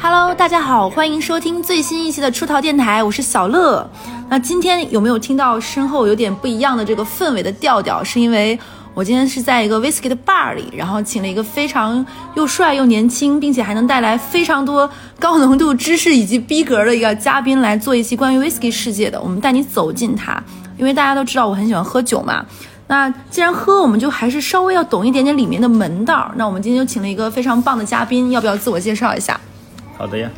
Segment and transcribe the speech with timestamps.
[0.00, 3.86] Hello，大家好，欢迎收听最新一期的出逃电台，我是小乐。
[4.30, 8.02] 那今天有没有听到身后有点不一样的这个氛围的调调？
[8.02, 8.58] 是因为
[8.98, 12.04] 我今天是在一个 whisky 的 bar 里，然后请了一个非常
[12.34, 14.90] 又帅又年轻，并且还能带来非常多
[15.20, 19.22] 高浓度知识以及逼格的一个嘉宾来做一期关于 whisky 世界的。
[19.22, 20.42] 我们带你走进它，
[20.76, 22.44] 因为大家都知道我很喜欢喝酒嘛。
[22.88, 26.28] 那既然喝，我们就还是稍微要懂一点点里面的门道。
[26.34, 29.38] 那我们今天就请了一个非常棒的嘉宾，要不要自我介绍一下？
[29.96, 30.28] 好的呀，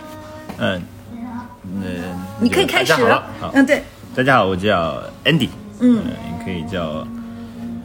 [0.59, 0.83] 嗯，
[1.81, 1.87] 那
[2.39, 3.83] 你可以开始了，好，嗯，对，
[4.15, 5.49] 大家好，我叫 Andy，
[5.79, 7.07] 嗯你可以叫，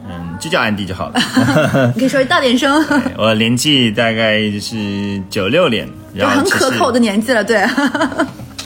[0.08, 1.20] 嗯，就叫 Andy 就好了。
[1.94, 2.84] 你可以稍微大点声，
[3.18, 7.58] 我年纪大概是九六年， 就然后很可口的年纪了，对。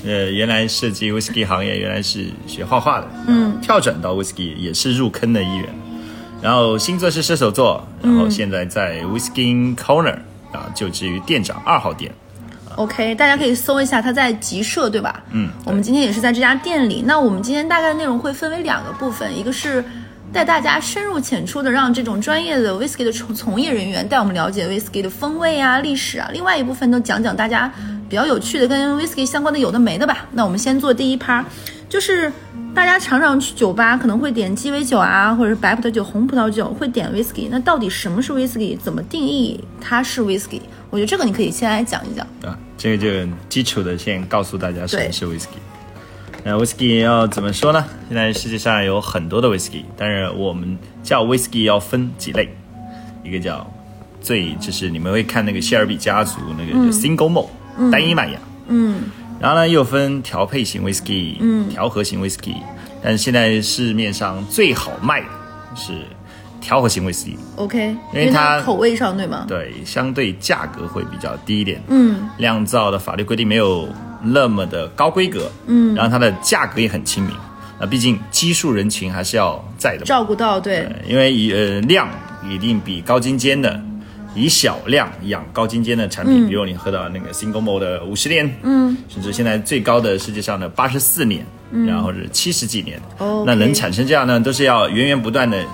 [0.03, 5.67] 呃，原来设计 whisky 行业，原来是学画画的，嗯，跳转到 whisky 也是入坑的一员。
[6.43, 10.17] 然后星座是射手座，然后现在在 Whisky Corner
[10.53, 12.11] 啊，就职于店长二号店。
[12.77, 15.23] OK，大家可以搜一下，他在集社，对吧？
[15.33, 17.05] 嗯，我们今天也是在这家店里。
[17.07, 19.85] 那我们今天大概内容会分为两个部分，一个是
[20.33, 26.31] 带大家深入浅出的让这种专业的 whisky 的从从业人员带我们了解 whisky 的风味啊、历史啊。
[26.33, 27.73] 另外一部分都讲讲大家
[28.09, 30.27] 比较有趣的跟 whisky 相关的有的没的吧。
[30.33, 31.45] 那我们先做第一趴，
[31.89, 32.33] 就是
[32.73, 37.49] 大家常常去酒吧可能会点鸡尾酒啊，或者是白葡萄酒、红葡萄酒，会点 whisky。
[37.51, 38.79] 那到底什么是 whisky？
[38.79, 40.61] 怎么定义它是 whisky？
[40.91, 42.25] 我觉得这个你可以先来讲一讲。
[42.49, 45.59] 啊，这个就基础的先告诉大家什么是 whisky。
[46.43, 47.85] 那 whisky 要怎么说呢？
[48.09, 52.49] 现在世界上有很多的 whisky，但是我们叫 whisky 要分几类，
[53.23, 53.71] 一个叫
[54.21, 57.49] 最就是你们会看那个谢尔比家族那个就 single malt、
[57.91, 59.03] 单一麦芽，嗯。
[59.41, 62.57] 然后呢又分调配型 whisky，嗯，调和型 whisky，
[63.03, 65.27] 但是现在市面上最好卖的
[65.75, 65.93] 是
[66.61, 69.47] 调和型 whisky，OK，因为它口味上对吗？
[69.49, 72.29] 对，相对价格会比较低一点，嗯。
[72.37, 73.89] 酿造的法律规定没有
[74.23, 77.33] 那么的高规格，嗯，然后它的价格也很亲民。
[77.79, 82.07] 啊毕竟基数人群还是要在的嘛，照顾到对，呃因为以呃量
[82.47, 83.83] 一定比高精尖的，
[84.35, 91.43] 以小量养高精尖的产品，比如你喝到那个 Single Malt 的五十年，嗯，甚至现在最高的世界上的八十四年，
[91.87, 93.45] 然后是七十几年，OK。
[93.47, 95.65] 那能产生这样呢，都是要源源不断的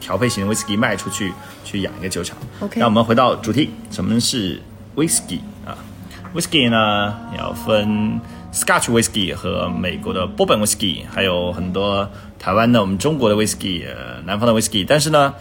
[0.00, 1.32] 调配型的 whisky 卖出去，
[1.64, 2.36] 去养一个酒厂。
[2.60, 4.60] OK 那我们回到主题，什么是
[4.94, 5.57] whisky 啊
[6.34, 8.20] ？whisky 呢要分
[8.52, 12.08] Scotch whisky 和美国的波本 whisky，还有很多
[12.38, 14.84] 台湾的我们中国的 whisky，呃，南方的 whisky。
[14.88, 15.34] 但是呢，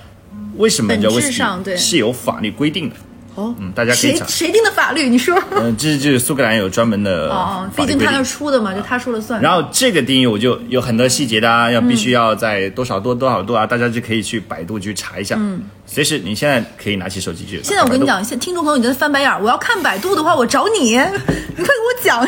[0.57, 2.95] 为什么叫 whisky 是有法律规定的？
[3.37, 4.25] 哦，嗯，大家可以查。
[4.25, 5.07] 谁谁定的法律？
[5.07, 5.39] 你说？
[5.51, 8.23] 嗯，这就是苏格兰有专门的哦，毕竟他那。
[8.23, 9.39] 出的嘛，就他说了算。
[9.41, 15.35] 然后这个定义我就有很多细节的啊，要必须要在多少多多少度啊，大家就可以去百度去查一下。
[15.39, 17.61] 嗯，随时你现在可以拿起手机去。
[17.63, 20.97] 现在我跟你，讲，现听众朋友你在翻白眼儿，我要看百度的话，我找你，
[21.55, 22.27] 你快给我讲。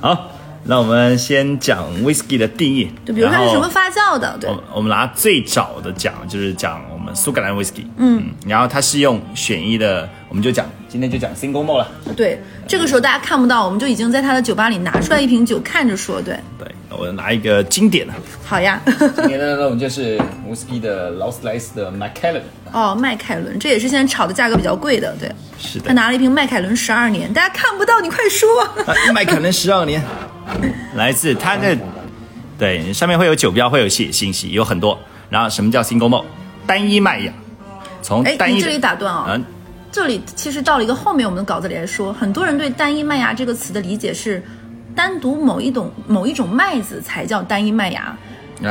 [0.00, 0.31] 好，
[0.64, 2.88] 那我们先讲 whisky 的定义。
[3.04, 7.84] 就比如它是什么发酵的，对，我我们拿最早的讲，就是讲我们苏格兰 whisky。
[7.96, 11.88] 嗯，然后它是用选一的，我们就讲今天就讲 single malt 了。
[12.16, 12.40] 对。
[12.68, 18.14] 这个时候大家看不到，我们就已经在他的酒吧里拿出来一瓶酒，看着说，对，对，我拿一个经典的，
[18.44, 18.80] 好呀。
[18.86, 20.18] 经典的那种就是
[20.48, 22.40] whisky 的劳斯莱斯的 Macallan。
[22.72, 25.30] 哦，迈凯伦，这也是现在炒的价格比较贵的，对。
[25.58, 28.62] 是的他拿了一瓶迈凯伦十二年，大家看不到，你快说。
[28.62, 30.02] 啊， 麦凯伦十二年，
[30.96, 31.76] 来自他的，
[32.58, 34.98] 对，上面会有酒标，会有写信息，有很多。
[35.30, 36.24] 然后什么叫 single malt？
[36.66, 37.32] 单一麦芽，
[38.02, 39.44] 从哎，单一这里打断啊、嗯
[39.92, 44.42] 这里其实到了一个后面我们的稿子里来说，很多人对单一麦芽这个词的理解是，
[44.96, 48.16] 单独某一种某一种麦子才叫单一麦芽。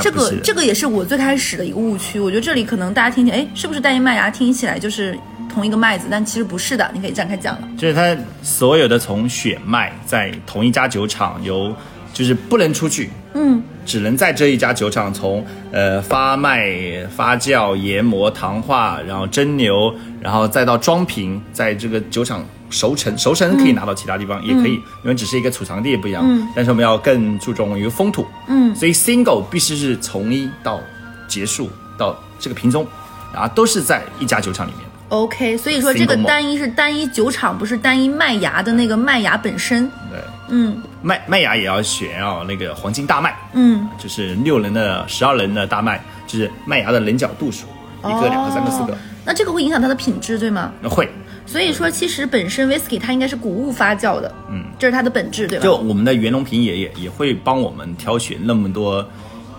[0.01, 2.19] 这个这个也是我最开始的一个误区。
[2.19, 5.17] 我觉得这里可能大家听听，哎，是不是单一麦芽听起来就是
[5.53, 6.07] 同一个麦子？
[6.09, 7.67] 但其实不是的，你可以展开讲了。
[7.77, 11.75] 就是它所有的从选麦在同一家酒厂由
[12.13, 26.23] 就是不能出去，嗯，只能在这一家酒厂从呃发麦、发酵、研磨、糖化，然后蒸馏，然后再到装瓶，在这个酒厂熟成，熟成可以拿到其他地方，也可以，因为只是一个储藏地不一样。
[26.25, 28.25] 嗯，但是我们要更注重于风土。
[28.47, 30.79] 嗯，所以 single 必须是从一到
[31.27, 32.87] 结束到这个瓶中，
[33.33, 34.87] 然后都是在一家酒厂里面。
[35.09, 39.85] OK，所以说这个单一是单一酒厂，不是单一麦芽的那个麦芽本身。
[40.09, 47.65] 对，嗯麦麦芽也要选要那个黄金大麦，嗯，就是六人的、十二人的大麦，就是麦芽的棱角度数，
[47.99, 50.71] 一个、两个、三个、四个哦，那这个会影响它的品质，对吗？
[50.81, 51.09] 那会。
[51.51, 55.63] 所以说，其实本身 whisky 它应该是谷物发酵的，嗯，这是它的本质，对吧？
[55.65, 59.05] 就我们的袁隆平爷爷也会帮我们挑选那么多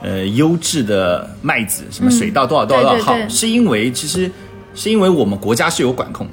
[0.01, 4.31] 呃优质的麦子，什么水稻多少多少多少号，对对对是因为其实
[4.75, 6.27] 是因为我们国家是有管控，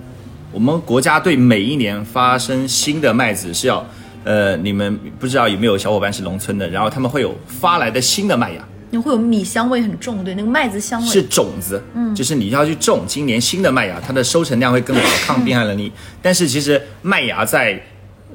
[0.53, 3.85] 我们国家对每一年发生新的麦子是要，
[4.23, 8.65] 呃，你们不知道有没有小伙伴是农村的，然后他们会有发来的新的麦芽。
[8.91, 11.07] 你会有米香味很重，对，那个麦子香味。
[11.07, 15.91] 是种子，嗯，就是你要去种今年新的麦芽，它的收成量会更好，抗病害能力。
[16.21, 17.81] 但是其实麦芽在，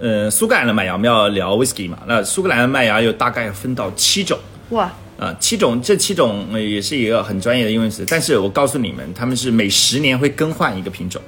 [0.01, 4.39] 呃，苏格兰的麦芽，我们要聊 whisky 嘛，那苏格兰的麦芽又大概分到七种，
[4.71, 11.21] 哇，啊、七种，这七种呃也是一个很专业的英文词，但是我告诉你们，他们是每十年会更换一个品种，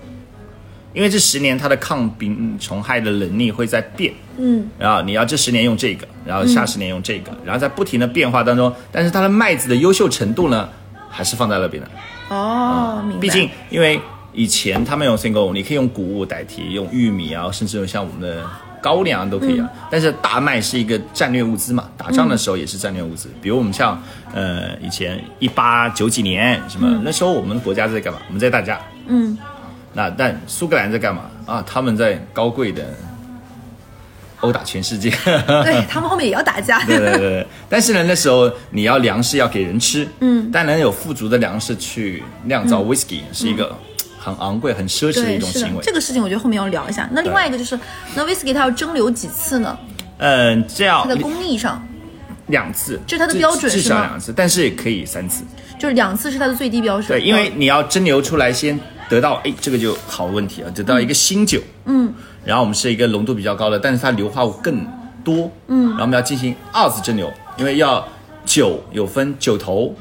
[0.97, 10.67] 因为这十年它的抗病虫害的能力会在变，嗯，然后你要这十年用这个，然后下十年用这个，然后在不停的变化当中，但是它的麦子的优秀程度呢，
[11.11, 11.91] 还是放在那边的。
[12.35, 13.21] 哦，明白。
[13.21, 14.01] 毕竟因为
[14.33, 18.43] 以前他们用 single，你可以用谷物代替，用玉米啊，甚至用像我们的
[18.81, 19.69] 高粱都可以啊。
[19.91, 23.29] 但是大麦是一个战略物资嘛，打仗的时候也是战略物资。
[23.43, 24.03] 比如我们像
[24.33, 28.19] 呃以前一八九几年什么、那时候我们国家在干嘛？
[28.29, 28.81] 我们在打架。
[29.09, 29.39] 嗯，
[29.97, 31.65] 那但苏格兰在干嘛啊？
[31.67, 32.85] 他们在高贵的
[34.41, 35.09] 殴打全世界。
[35.65, 36.85] 对 他们后面也要打架。
[36.85, 43.75] 对对对对，但是呢，那时候你要粮食要给人吃，嗯，但能有富足的粮食去酿造 whisky、是一个
[44.19, 45.83] 很昂贵、很奢侈的一种行，为。
[45.83, 47.09] 这个事情我觉得后面要聊一下。
[47.11, 47.81] 那另外一个就是，
[48.15, 49.79] 那 whisky 它要蒸馏几次呢？
[50.19, 51.83] 嗯，这样它的工艺上，
[52.49, 55.43] 两次，这是它的标准至少两次，但是也可以三次。
[55.79, 57.09] 就是两次是它的最低标准。
[57.09, 58.79] 对，因为你要蒸馏出来，先
[59.09, 62.13] 得到，哎，这个就好问题啊，得到一个新酒，嗯，
[62.45, 64.87] 然后我们是一个浓度比较高的，但是它硫化物更
[65.25, 68.07] 多，嗯，然后我们要进行二次蒸馏，因为要
[68.45, 69.95] 酒有分酒头、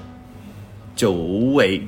[0.95, 1.11] 酒
[1.53, 1.87] 尾、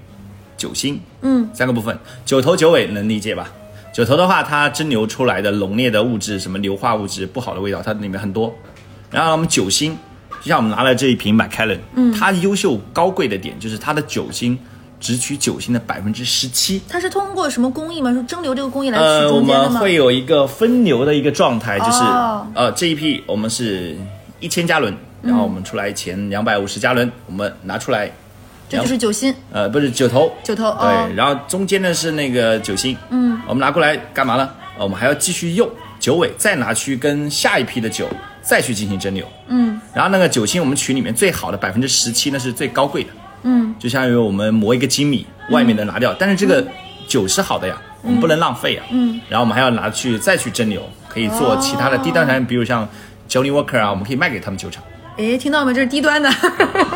[0.58, 3.50] 酒心，嗯，三个部分，酒头、酒尾能理解吧？
[3.94, 8.54] 酒头的话，它蒸馏出来的浓烈的物质，什么硫化物质、不好的味道，它里面很多。
[9.10, 9.98] 然后我们酒心，
[10.42, 14.56] 就像我们拿了这一瓶 Macallan，嗯，它优秀高贵的点就是它的酒精
[15.00, 16.82] 只取酒精的百分之十七。
[16.90, 18.12] 它是通过什么工艺吗？
[18.12, 19.70] 是蒸馏这个工艺来取呃，我中间的吗？
[19.74, 23.96] 们会有一个分流的一个状态，就是、哦呃这一批我们是
[24.40, 28.12] 一千加仑，然后我们出来前两百五十加仑，我们拿出来，
[28.70, 31.16] 这就是酒心、呃不是酒头，酒头哦对，。
[31.16, 34.50] 然后中间呢是那个酒心，嗯，我们拿过来干嘛呢？
[34.78, 35.68] 呃我们还要继续用
[36.00, 38.08] 酒尾，再拿去跟下一批的酒
[38.44, 43.10] 再去进行蒸馏，嗯，然后那个酒心我们取里面最好的百分之十七，那是最高贵的，
[43.48, 46.66] 嗯，就相当于我们磨一个精米，外面的拿掉，但是这个
[47.08, 52.88] 酒是好的呀，我们不能浪费呀，嗯，然后我们还要拿去再去蒸馏，可以做其他的低端产品，比如像
[53.30, 54.84] Johnny Walker 啊，我们可以卖给他们酒厂。
[55.18, 55.74] 哎，听到没？
[55.74, 56.30] 这是低端的。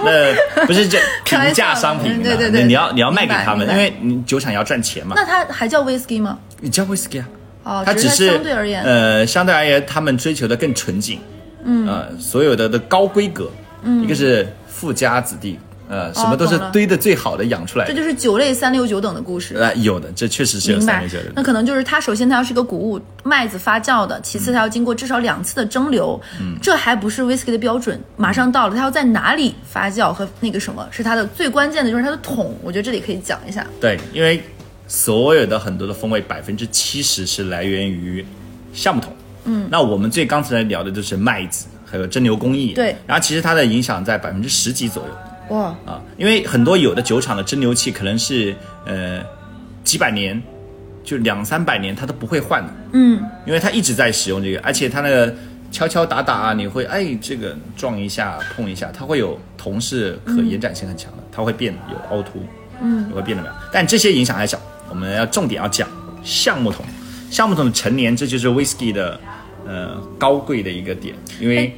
[0.03, 5.13] 那不是这平价商品， 对对对你要你要卖给他们，因为你酒厂要赚钱嘛。
[5.15, 6.37] 那它还叫 whisky 吗？
[6.59, 7.25] 你叫 whisky 啊？
[7.63, 11.19] 哦，它只是相对而言，呃，相对而言，他们追求的更纯净，
[11.63, 13.49] 嗯，呃，所有的的高规格，
[13.83, 15.59] 嗯，一个是富家子弟，
[15.91, 19.55] 呃，什么都是堆的最好的养出来的，这就是酒类三六九等的故事。
[19.57, 21.33] 呃，有的，这确实是有三六九等。
[21.35, 33.67] 那可能就是它，首先它要是一个谷物麦子发酵的，其次它要经过至少两次的蒸馏，嗯，这还不是 whisky 的标准，马上到了，它要在哪里发酵和那个什么是它的最关键的就是它的桶，我觉得这里可以讲一下。
[33.81, 34.41] 对，因为
[34.87, 38.25] 所有的很多的风味，百分之七十是来源于
[38.73, 39.13] 橡木桶。
[39.43, 42.73] 嗯，那我们最刚才聊的就是麦子，还有蒸馏工艺。
[42.73, 45.09] 对然后其实它的影响在百分之十几左右。
[45.51, 48.55] 哇，啊，因为很多有的酒厂的蒸馏器可能是
[48.85, 49.21] 呃
[49.83, 50.41] 几百年，
[51.03, 55.35] 就两三百年它都不会换的，嗯，因为它一直在使用这个，而且它那个
[55.69, 62.45] 敲敲打打啊，你会哎这个撞一下碰一下，它会有铜是可延展性很强的，它会变有凹凸，
[62.81, 64.57] 嗯，也会变得没有，但这些影响还小，
[64.89, 65.85] 我们要重点要讲
[66.23, 66.85] 橡木桶，
[67.29, 69.19] 橡木桶的陈年，这就是 whisky 的
[69.67, 71.77] 呃高贵的一个点，因为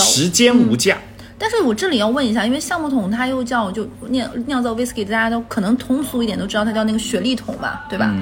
[0.00, 0.98] 时间无价。
[1.42, 8.14] 但是我这里要问一下，因为橡木桶它又叫就酿酿造 whisky，大家都可能通俗一点都知道它叫那个雪莉桶吧，对吧？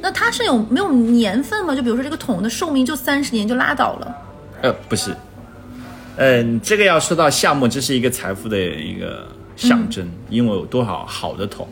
[0.00, 1.74] 那它是有没有年份吗？
[1.74, 4.16] 就比如说这个桶的寿命就三十年就拉倒了，
[4.62, 5.10] 呃，不是，
[6.18, 11.66] 嗯，这个要说到项目，这是一个财富的一个象征，因为有多少好的桶。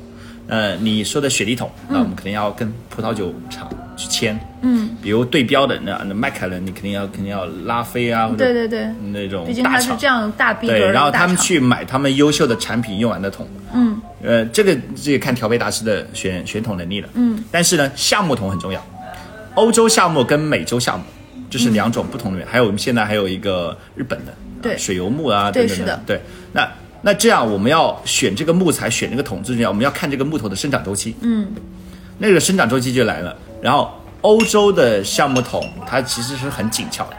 [0.49, 9.99] 呃，你说的雪莉桶，那我们肯定要跟葡萄酒厂去签，嗯，比如对标的那那迈凯伦，你肯定要肯定要拉菲啊，对对对，那种毕竟它是大厂。
[9.99, 18.85] 这样大逼格对，然后他们去买他们优秀的产品用完的桶，嗯，呃，这个这个看调配大师的选选桶能力了，嗯，但是呢，橡木桶很重要，
[19.55, 21.05] 欧洲橡木跟美洲橡木
[21.49, 24.75] 这是两种不同的，还有我们现在还有一个日本的，对。
[24.75, 26.21] 啊水油木啊，等等对是的，的对，
[26.53, 26.69] 那
[27.03, 31.47] 那这样我们要选这个木材，选这个桶最重要，我们要看这个木头的生长周期，嗯，
[32.19, 33.37] 那个生长周期就来了，
[33.67, 37.17] 然后欧洲的橡木桶它其实是很紧俏的，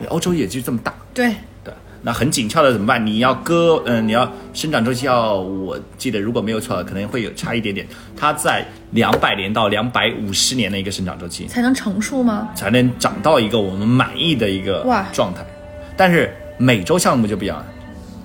[0.00, 3.06] 因为欧洲也就这么大，对，对，那很紧俏的怎么办？
[3.06, 12.48] 你要割，嗯、你要生长周期要，我记得如果没有错，可能会有差一点点，它在两百年到两百五十年的一个生长周期，才能成熟吗？
[12.56, 15.46] 才能长到一个我们满意的一个状态。
[15.96, 17.64] 但是美洲项目就不一样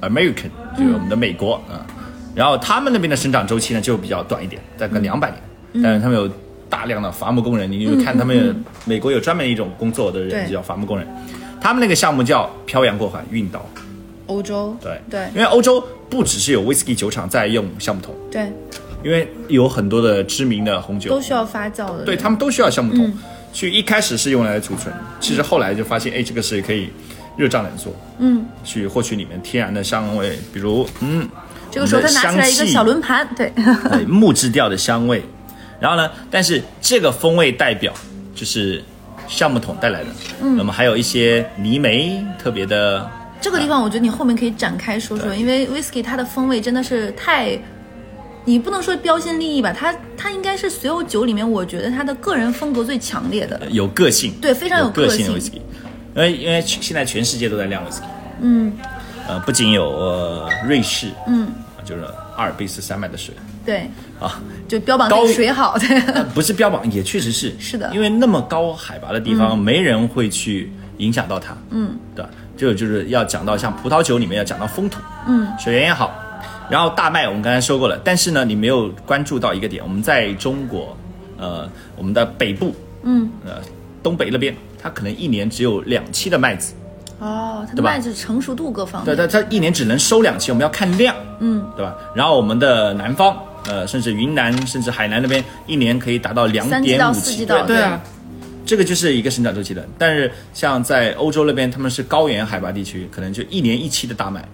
[0.01, 1.85] ，American 就是我们的美国啊、
[2.33, 5.39] 然后他们那边的生长周期呢就比较短一点，大概两百年，
[5.73, 5.83] 嗯。
[5.83, 6.27] 但是他们有
[6.73, 11.07] 大量的伐木工人，你就看他们美国有专门一种工作的人就叫伐木工人，
[11.61, 13.63] 他们那个项目叫漂洋过海运到，
[14.25, 14.99] 欧洲，对。
[15.07, 15.27] 对。
[15.35, 18.51] 因为欧洲不只是有威士忌酒厂在用橡木桶，对，
[19.03, 21.11] 因为有很多的知名的红酒。
[21.11, 22.05] 都需要发酵的。
[22.05, 23.13] 对他们都需要橡木桶。
[23.53, 26.89] 去一开始是用来储存，其实后来就发现，哎，这个是可以
[27.37, 31.29] 热胀冷缩，嗯，去获取里面天然的香味，比如嗯，
[31.69, 33.53] 这个时候他拿起来一个小轮盘，对，
[33.91, 35.23] 对木质调的香味。
[35.83, 37.91] 然后呢，但是这个风味代表
[38.33, 38.81] 就是
[39.27, 40.09] 橡木桶带来的，
[40.41, 43.05] 嗯，那么还有一些泥煤特别的，
[43.41, 47.59] 这个地方我觉得你后面可以展开说说，因为 whisky 它的风味真的是太，
[48.45, 53.59] 你不能说标新立异吧，它它应该是所有酒里面我觉得它的个人风格最强烈的。
[53.69, 55.27] 有个性，对非常有有个个性。
[55.27, 55.59] 的 whisky。
[56.15, 58.03] 因为因为现在全世界都在酿 whisky，
[58.39, 58.71] 嗯，
[59.27, 61.49] 呃，不仅有呃瑞士，嗯，
[61.83, 62.03] 就是
[62.37, 63.35] 阿尔卑斯山脉的水
[63.65, 63.89] 对，
[64.19, 67.89] 啊，就标榜高水好，对，呃不是标榜，也确实是，是的。
[67.93, 72.29] 因为那么高海拔的地方，没人会去影响到它，嗯，对吧？
[72.55, 76.13] 这个就是要讲到像葡萄酒里面要讲到风土，嗯，水源也好，
[76.69, 80.95] 然后大麦我们刚才说过了，但是呢，你没有关注到一个点，我们在中国，
[81.37, 81.67] 呃，
[81.97, 83.53] 我们的北部，嗯，呃，
[84.03, 86.73] 东北那边，它可能一年只有两期的麦子，
[87.19, 91.95] 哦，它的麦子成熟度各方对，面，它它一年只能收两期，我们要看量，嗯，对吧？
[92.15, 93.35] 然后我们的南方，
[93.67, 98.01] 呃，甚至云南，甚至海南那边，一年可以达到两三到点五期，四季到对对啊，
[98.65, 99.87] 这个就是一个生长周期的。
[99.97, 104.47] 但是像在欧洲那边，他们是高原海拔地区，可能就一年一期的大麦，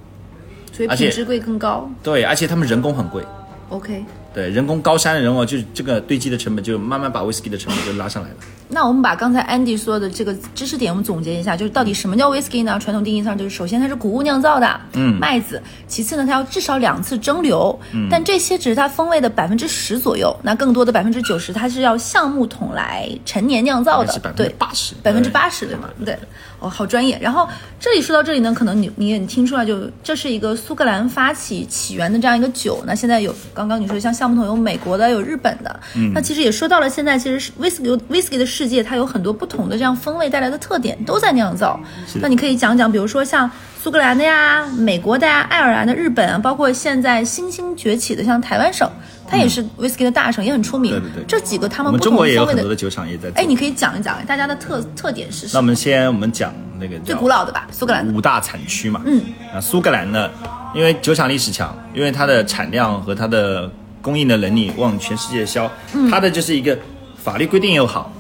[0.72, 1.90] 所以品质会更高。
[2.04, 3.24] 对，而且他们人工很贵
[3.70, 8.36] ，OK，对，人工高山的人工，就是这个堆积的成本，就慢慢把 whisky 的成本就拉上来了。
[8.72, 12.78] 那我们把刚才 Andy 说的这个知识点，我们总结一下，就是到底什么叫 whisky 呢？
[12.80, 15.58] 传统定义上就是，首先它是谷物酿造的，嗯，麦子；
[15.88, 24.14] 其次呢，它要至少两次蒸馏，嗯，但这些只是它风味的百分之十左右，那更多的百分之九十，它是要橡木桶来陈年酿造的。
[24.14, 24.48] 是，百分对。
[24.48, 25.76] 之，八十，百分之八十对。
[25.76, 25.90] 吗？
[26.06, 26.20] 对，
[26.60, 27.18] 哦，好专业。
[27.20, 27.50] 然后
[27.80, 32.84] 这里说到这里呢，可能你你也听出来就，这是一个苏格兰发起起源的这样一个酒。
[32.86, 41.80] 那现在有刚刚你说像橡木桶有美国的，有日本的，嗯，那其实也说到了现在，其实是 whisky whisky 的世界，它有很多不同的这样风味带来的特点都在酿造。
[42.16, 43.50] 那你可以讲讲，比如说像
[43.82, 48.90] 苏格兰的呀、美国的呀、爱尔兰的、日本啊，包括现在新兴崛起的像台湾省。
[49.32, 50.92] 它也是 whisky 的大省，也很出名。
[50.92, 53.40] 对对对这几个他们不同风味的国也有很多的酒厂也在做。
[53.40, 55.52] 哎，你可以讲一讲大家的特特点是什么？
[55.54, 58.12] 那我们先我们讲那个最古老的吧，苏格兰。
[58.12, 59.04] 五大产区嘛。
[59.06, 59.22] 嗯，
[59.54, 60.28] 啊，苏格兰呢，
[60.74, 66.76] 因为酒厂历史强，因为它的产量和它的供应的能力往全世界销，嗯它的就是一个
[67.16, 68.12] 法律规定又好，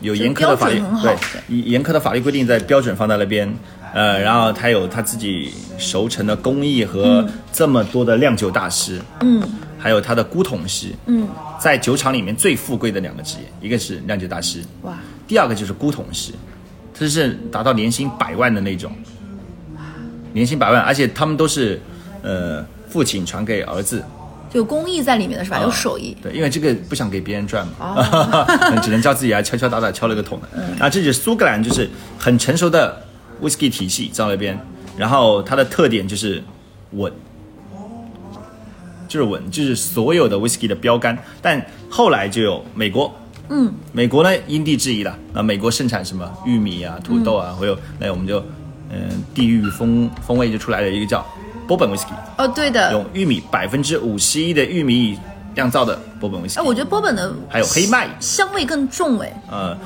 [0.00, 1.58] 有严苛的法律对对。
[1.58, 3.52] 严苛的法律规定在标准放在那边。
[3.92, 9.42] 呃，然后他有他自己熟成的工艺和这么多的酿酒大师，嗯，
[9.76, 11.26] 还有他的孤桶师，嗯，
[11.58, 16.30] 在酒厂里面最富贵的两个职业，一个是酿酒大师，哇，第二个就是孤桶师，
[16.94, 18.92] 这是达到年薪百万的那种，
[20.32, 21.80] 年薪百万，而且他们都是，
[22.22, 24.04] 呃，父亲传给儿子，
[24.52, 25.58] 就有工艺在里面的是吧？
[25.58, 26.16] 啊有手艺。
[26.22, 30.48] 对，因为这个不想给别人赚嘛，哦 只能叫自己来敲敲打打敲了个桶的。
[30.54, 31.88] 嗯啊，这就是苏格兰，就是
[32.18, 33.00] 很成熟的
[33.42, 34.58] whisky 体系在那边，
[34.96, 36.42] 然后它的特点就是
[36.92, 37.12] 稳，
[39.06, 41.16] 就是稳，就是所有的 whisky 的标杆。
[41.40, 43.14] 但后来就有美国，
[43.48, 48.42] 嗯，美国呢因地制宜了，那美国盛产什么玉米啊、土豆啊，会有那我们就
[48.92, 51.24] 嗯、地域风风味就出来了一个叫
[51.70, 52.10] 波本 whisky。
[52.36, 52.90] 哦，对的。
[52.90, 55.16] 用玉米百分之五十一的玉米
[55.54, 59.32] 酿造的波本威士哎，忌，我觉得波本的还有黑麦香味更重哎。
[59.48, 59.78] 呃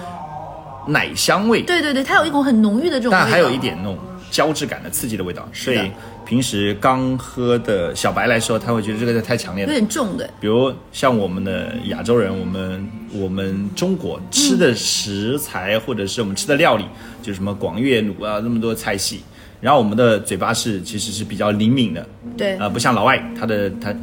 [0.86, 3.20] 奶香味，对对对，它有一股很浓郁的这种味道。
[3.20, 3.98] 但还有一点那种
[4.30, 5.90] 胶质感的刺激的味道，所以
[6.26, 9.78] 平时刚喝的小白来说，他会觉得这个太强烈了有。
[9.78, 10.28] 点重的。
[10.40, 16.84] 比如像我们的亚洲人，我们我们中国吃的食材或者是我们吃的料理，
[17.22, 19.22] 就什么广粤鲁啊那么多菜系，
[19.60, 22.06] 然后我们的嘴巴是其实是比较灵敏的，
[22.36, 23.94] 对，啊、不像老外，他的他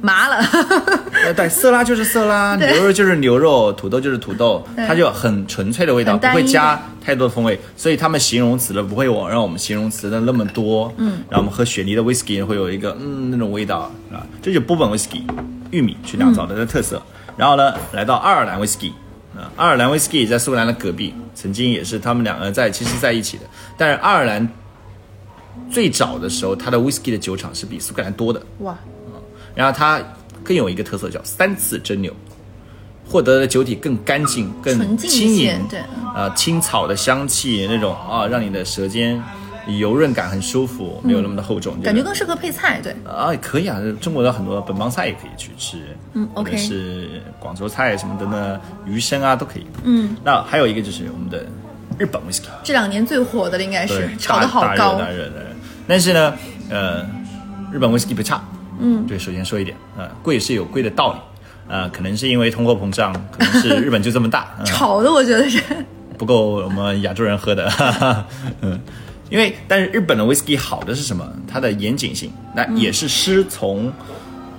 [0.00, 0.36] 麻了。
[1.24, 10.90] 呃，对，色拉就是色拉， 牛肉就是牛肉，土豆就是土豆，它就很纯粹的味道，不会加太多的风味，所以他们形容词的不会我让我们形容词的那么多。
[10.96, 15.20] 嗯，然后我们喝雪梨的 whisky 会有一个嗯那种味道啊，这就波本 whisky，
[15.70, 17.02] 玉米去酿造的的特色。
[17.36, 18.92] 然后呢，来到爱尔兰 whisky。
[19.36, 23.44] 啊，爱尔兰 whisky 在苏格兰的隔壁，曾经也是他们两个在其实在一起的，
[23.76, 24.46] 但是爱尔兰
[25.70, 28.76] 最早的时候，它的 whisky 的酒厂是比苏格兰多的，哇，
[29.54, 30.00] 然后它
[30.42, 32.12] 更有一个特色叫三次蒸馏，
[33.06, 35.80] 获得的酒体更干净、更轻盈，对。
[36.14, 39.22] 啊、青草的香气那种啊，让你的舌尖
[39.78, 45.78] 油润感很舒服，没有那么的厚重，感觉更适合配菜，对，啊，可以啊，中国的很多本帮菜也可以去吃，
[46.14, 49.66] 嗯 OK 是广州菜什么的呢，鱼生啊都可以。
[49.84, 51.46] 嗯，那还有一个就是我们的
[52.00, 54.94] 日本 whisky，这两年最火的了应该是，炒的好高。
[54.94, 55.46] 大，热大热的。
[55.86, 56.34] 但是呢，
[56.70, 57.02] 呃，
[57.70, 58.42] 日本 whisky 不差，
[58.80, 61.18] 嗯，对，首先说一点，呃，贵是有贵的道理，
[61.68, 65.62] 呃，可能是因为通货膨胀， 可能是日本就这么大，嗯、炒的我觉得是，
[66.16, 68.26] 不够我们亚洲人喝的，哈哈，
[68.62, 68.80] 嗯，
[69.28, 71.30] 因为但是日本的 whisky 好的是什么？
[71.46, 73.92] 它的严谨性，那也是师从、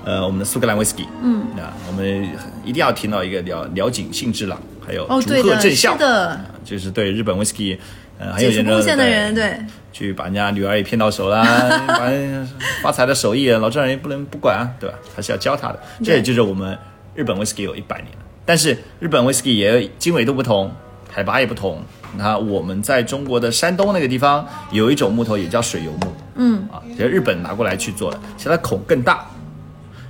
[0.05, 2.23] 呃我们的苏格兰 whisky，嗯，那我们
[2.63, 7.77] 一定要听到一个叫辽井信之郎，还有哦，竹对的，是贺正孝，的，就是对日本 whisky
[8.19, 9.57] 呃很有研究贡献的人，对，
[9.91, 11.43] 去把人家女儿也骗到手啦，
[11.87, 12.47] 把 人
[12.81, 14.95] 发财的手艺，老丈人也不能不管啊，对吧？
[15.15, 15.79] 还是要教他的。
[16.03, 16.77] 这也就是我们
[17.15, 20.71] 日本 whisky 有一百年了，但是日本 whisky 也经纬度不同，
[21.11, 21.83] 海拔也不同。
[22.17, 29.25] 那我们在中国的山东那个地方有一种木头也叫水油木，嗯，啊，其实日本拿过来去做的，其实它孔更大，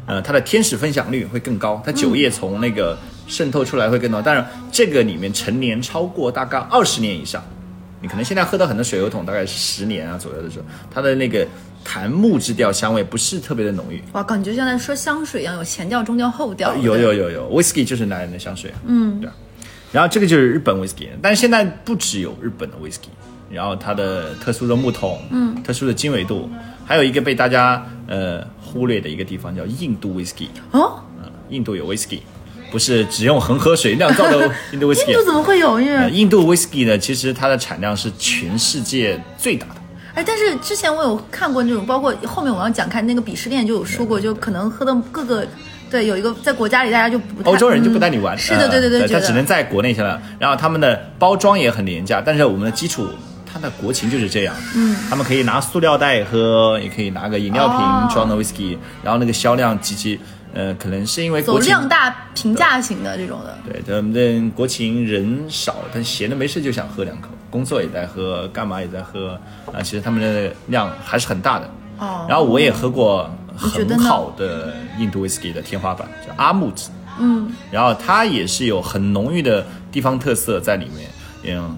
[0.08, 2.98] 呃，它的天使分享率会更高，它酒液从那个
[3.28, 4.22] 渗透出来会更多。
[4.22, 7.44] 当然，这个里面陈年超过大概二十年以上，
[8.02, 11.48] 你可能现在喝到很多水油桶大概是十年啊左右的时候，它的那个
[11.84, 14.02] 檀木质调香味不是特别的浓郁。
[14.14, 19.36] 哇，感觉像在说香水一样，有前调、中调、后调，有有有有，whisky 就是男人的香水，嗯，对啊。
[19.92, 23.10] 然后这个就是日本 whisky，但是现在不只有日本的 whisky，
[23.50, 26.50] 然后它的特殊的木桶，嗯，特殊的经纬度，
[26.86, 32.20] 还有一个被大家呃忽略的一个地方叫印度 whisky，哦，嗯，印度有 whisky，
[32.72, 35.80] 不是只用恒河水酿造的 印度 whisky 印度怎么会有？
[35.80, 39.76] 因呃印度 whisky 呢，其实它的产量是全世界最大的。
[40.16, 45.46] 哎，但是之前我有看过那种，包括后面我要讲看那个鄙视链就有说过，就可能喝的各个。
[45.90, 50.22] 对，有一个在国家里大家就不太欧洲人就不带你玩，嗯是的，对对对，他只能在国内去了。
[50.40, 53.06] 然后他们的包装也很廉价，但是我们的基础，
[53.46, 54.56] 它的国情就是这样。
[54.74, 60.18] 嗯，他们可以拿塑料袋喝，也可以拿个饮料哦瓶装的 whisky，、然后那个销量极其，
[60.54, 63.58] 呃，可能是因为走国量大平价型的这种的。
[63.66, 69.40] 对，咱们的国情人少，但闲的没事就想喝两口，工作也在喝，干嘛也在喝
[69.72, 69.82] 啊。
[69.82, 71.66] 其实他们的量还是很大的。
[72.00, 76.90] 哦然后我也喝过很好的印度 whisky 的天花板，叫阿木子。
[77.20, 81.10] 嗯，然后它也是有很浓郁的地方特色在里面，
[81.44, 81.78] 嗯，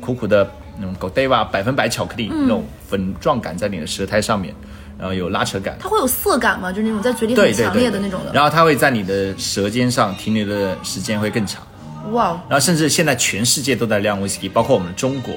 [0.00, 4.52] 苦苦的那种 Godiva 百分百巧克力、嗯那种粉状感在你的舌苔上面，
[5.00, 5.76] 然后有拉扯感。
[5.80, 6.70] 它会有涩感吗？
[6.70, 8.32] 就是那种在嘴里强烈的那种的。
[8.32, 11.66] 然后它会在你的舌尖上停留的时间会更长。
[12.12, 15.34] 哇哦，然后甚至现在全世界都在酿威士忌，包括我们中国，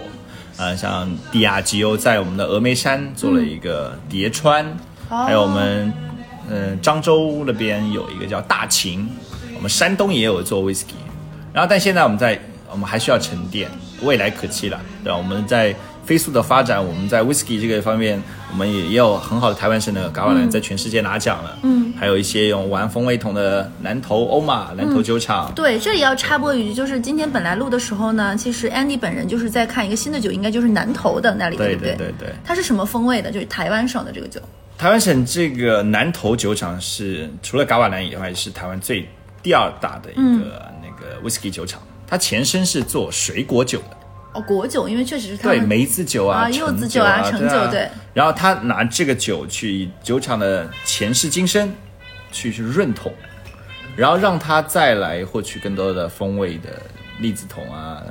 [0.57, 4.65] 呃，像 D R G O 在我们的峨眉山做了一个叠川，
[5.09, 5.93] 哦还有我们
[6.49, 9.09] 呃漳州那边有一个叫大秦，
[9.55, 10.93] 我们山东也有做威士忌。
[11.53, 12.39] 然后但现在我们在
[12.71, 13.69] 我们还需要沉淀，
[14.01, 15.17] 未来可期了，对吧？
[15.17, 31.95] 我们在飞速的发展，我们在 whisky 这个方面，我们也也有很好的台湾省的嘎瓦兰在全世界拿奖了，嗯，还有一些用玩风味桶的南投欧玛南投酒厂，对，这里要插播一句，就是今天本来录的时候呢，其实 Andy 本人就是在看一个新的酒，应该就是南投的那里，对不对？
[31.95, 33.31] 对对对它是什么风味的？
[33.31, 34.41] 就是台湾省的这个酒。
[34.77, 39.07] 台湾省这个南投酒厂是除了嘎瓦兰以外，是台湾最
[39.41, 41.81] 第二大的一个、那个 whisky 酒厂。
[42.05, 43.97] 它前身是做水果酒的，
[44.33, 47.87] 哦，果酒，因为确实是他对梅子酒啊、柚子酒啊啊、橙酒对。
[48.13, 51.73] 然后他拿这个酒去以酒厂的前世今生
[52.31, 53.13] 去去润桶，
[53.95, 56.81] 然后让它再来获取更多的风味的
[57.19, 58.01] 栗子桶啊，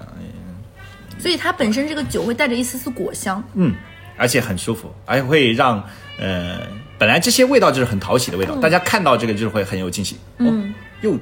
[1.19, 3.43] 所以它本身这个酒会带着一丝丝果香。
[3.55, 3.75] 嗯，
[4.17, 5.83] 而且很舒服，而且会让
[6.19, 6.61] 呃，
[6.99, 10.17] 本来这些味道就是很讨喜的味道，大家看到这个就是会很有惊喜。
[10.39, 11.19] 嗯，哦、又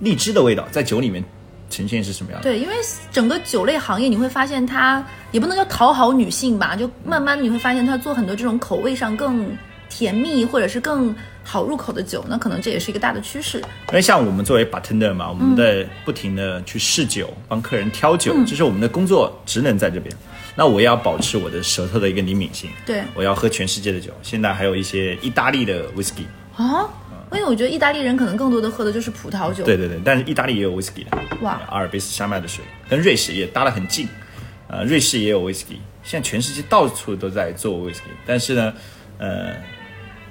[0.00, 1.24] 荔枝的味道在酒里面
[1.70, 2.50] 呈现是什么样的？
[2.50, 2.74] 对，因为
[3.10, 9.56] 整个酒类行业你会发现它也不能叫讨好女性吧，就慢慢的你会发现它做很多这种口味上更
[9.88, 13.58] 甜蜜或者是更好入口的酒，那可能这也是一个大的趋势。
[13.58, 20.14] 因为像我们作为 bartender 嘛，我们在不停的去试酒，帮客人挑酒，这是我们的工作职能在这边。
[20.56, 24.12] 那我也要保持我的舌头的一个灵敏性，对我要喝全世界的酒。
[24.22, 26.88] 现在还有一些意大利的 whisky，啊，
[27.34, 29.64] 因为我觉得意大利人可能更多的喝的就是葡萄酒。
[29.64, 34.08] 对对对，但是意大利也有 whisky 的，哇阿尔卑斯山脉的水跟瑞士也搭得很近，
[34.68, 38.72] 呃，瑞士也有 whisky，现在全世界到处都在做 whisky，但是呢，
[39.18, 39.54] 呃，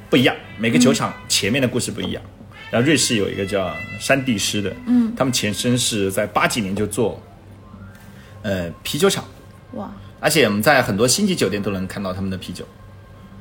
[0.09, 2.23] 不一样，每个酒厂前面的故事不一样。
[2.71, 7.21] 然后瑞士有一个叫山地师的，嗯，他们前身是在八几年就做，
[8.41, 9.23] 呃，啤酒厂。
[9.73, 12.65] 哇，而且我们在很多星级酒店都能看到他们的啤酒，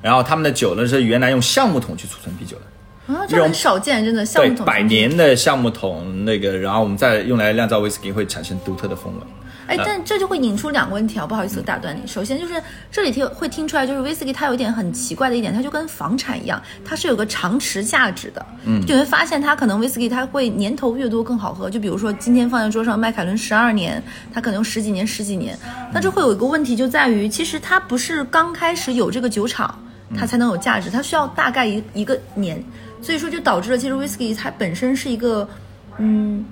[0.03, 2.63] 然后他们的酒呢是原来用橡木桶去储存啤酒的。
[3.07, 9.21] 啊，这很少见，真的橡对木桶百年的橡木桶那个，然后我们再用来酿造威士忌会产生独特的风味。
[9.69, 12.05] 哎，但这就会引出两个问题啊，不好意思打断你。
[12.05, 12.61] 首先就是
[12.91, 18.45] 这里听会听出来，就是威士忌它有一点很奇怪的一点，它就跟房产一样，它是有个长持价值的。
[18.65, 21.71] 嗯，就会发现它可能威士忌它会年头越多更好喝。
[21.71, 24.03] 就比如说今天放在桌上麦凯伦十二年，
[24.35, 25.57] 它可能有十几年、十几年。
[25.93, 29.73] 那这会有一个问题就在于，其实它不是刚开始有这个酒厂，
[30.17, 32.63] 它才能有价值，它需要大概一一个年。
[33.03, 35.47] 所以说就导致了，其实 whisky 它本身是一个，
[35.99, 36.45] 嗯，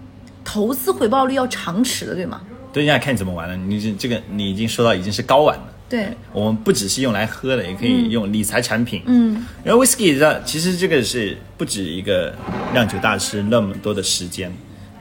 [0.45, 2.41] 投资回报率要长持的，对吗？
[2.73, 3.57] 对，现在看你怎么玩了。
[3.57, 5.65] 你这这个你已经说到已经是高玩了。
[5.89, 9.03] 对，我们不只是用来喝的，也可以用理财产品。
[9.07, 12.33] 嗯，因为 whisky 的其实这个是不止一个
[12.73, 14.53] 酿酒大师那么多的时间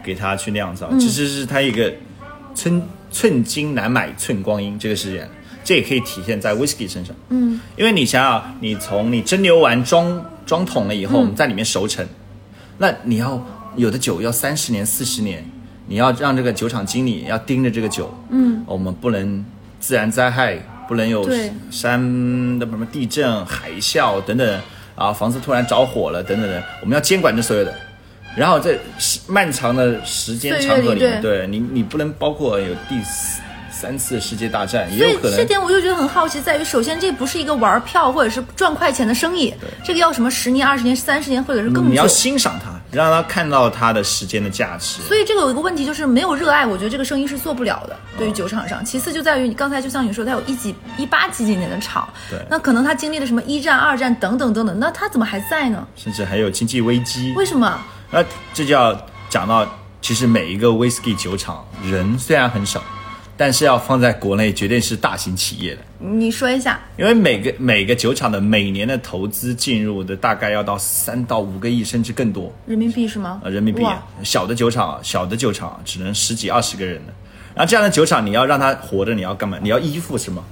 [0.04, 1.94] 给他去酿造，其实是他一个
[2.56, 2.82] 寸
[3.12, 5.30] 寸金难买寸光阴这个是人，
[5.70, 7.16] 这也可以体现在 whisky 身上。
[7.30, 12.04] 嗯，因为你想想，你从你蒸馏完装装桶了以后，我们在里面熟成，
[12.80, 13.40] 那你要
[13.76, 15.46] 有的酒要三十年、四十年，
[15.86, 19.46] 你要让这个酒厂经理要盯着这个酒，嗯，我们不能
[19.80, 21.30] 自然灾害，不能有
[21.70, 22.02] 山
[22.58, 24.62] 的什么地震、海啸等等
[24.96, 27.72] 啊，房子突然着火了等等的，我们要监管这所有的。
[28.36, 33.40] 然后在时漫长的时间长河里里面，对你你不能包括有第四
[33.80, 39.54] 三次世界大战，也有可能这点我就觉得很好奇，在于首先这不是一个玩票或者是赚快钱的生意，
[39.86, 42.06] 这个要什么十年、二十年、三十年或者是更久你要。
[42.06, 45.02] 欣赏它，让他看到它的时间的价值。
[45.04, 47.96] 所以这个有一个问题，就是没有热爱，我觉得这个生意是做不了的。
[48.18, 55.88] 对于酒厂上，其次就在于你刚才就像你说，它有一几一八几几年的厂，对那可能他经历了什么一战、二战等等等等，那他怎么还在呢？
[55.96, 57.32] 甚至还有经济危机。
[57.38, 57.80] 为什么？
[58.12, 58.22] 那
[58.54, 58.94] 这就要
[59.30, 59.66] 讲到，
[60.02, 62.84] 其实每一个 whisky 酒厂人虽然很少，
[63.40, 66.78] 但是要放在国内绝对是大型企业的，你说一下。
[66.98, 73.40] 因为每个每个酒厂的每年的投资进入的大概要到三到五个亿，甚至更多人民币是吗？
[73.42, 74.06] 呃，人民币啊。
[74.24, 77.14] 小的酒厂啊，小的酒厂啊只能十几二十个人的。
[77.56, 79.58] 然后这样的酒厂，你要让它活着，你要干嘛？
[79.62, 80.44] 你要依附什么？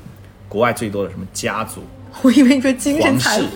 [0.47, 1.83] 国外最多的什么家族？
[2.21, 3.47] 我以为你说精神财富。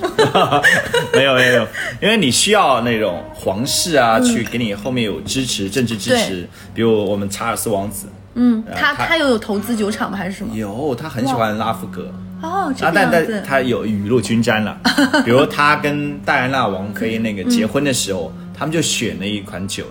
[1.15, 1.65] 没有没有，
[2.01, 6.45] 因为你需要那种皇室啊，去给你后面有支持，政治支持。
[6.75, 10.17] 比如我们查尔斯王子，嗯，呃他他又有有投资酒厂吗？
[10.17, 10.55] 还是什么？
[10.55, 13.43] 有他很喜欢拉夫格，哦，这啊，但但个样子。
[13.47, 14.77] 他有雨露均沾了。
[15.25, 19.83] 比如他跟戴安娜王妃那个结婚的时候，他们就选了一款酒，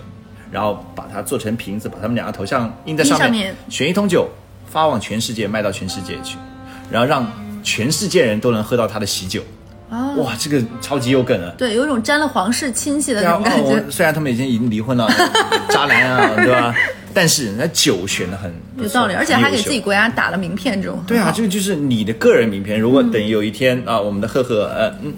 [0.50, 4.28] 然后把它做成瓶子，把他们两个头像印在上面，上面选一桶酒
[4.66, 6.36] 发往全世界，卖到全世界去，
[6.90, 7.26] 然后让
[7.62, 9.42] 全世界人都能喝到他的喜酒。
[9.90, 11.52] 哦，哇，这个超级有梗啊！
[11.58, 13.74] 对，有一种沾了皇室亲戚的那种感觉。
[13.74, 15.08] 哦虽然他们已经已经离婚了，
[15.68, 16.72] 渣男啊，对吧？
[17.12, 22.78] 但是人家酒选的很有道理，而且还给自己国家打了名片，这种对啊， 这个就是你的个人名片。
[22.78, 25.12] 如果等有一天啊，我们的赫赫呃嗯。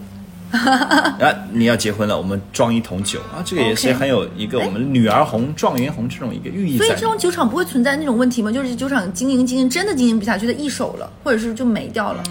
[0.53, 6.77] 啊，你要结婚了，我们装一桶酒啊，这个也是很有一个我们女儿红、状元红这种一个寓意。
[6.77, 8.53] 所以这种酒厂不会存在那种问题吗？
[8.53, 12.23] 就是酒厂经营经营真的经营不下去，它易手了，或者是就没掉了。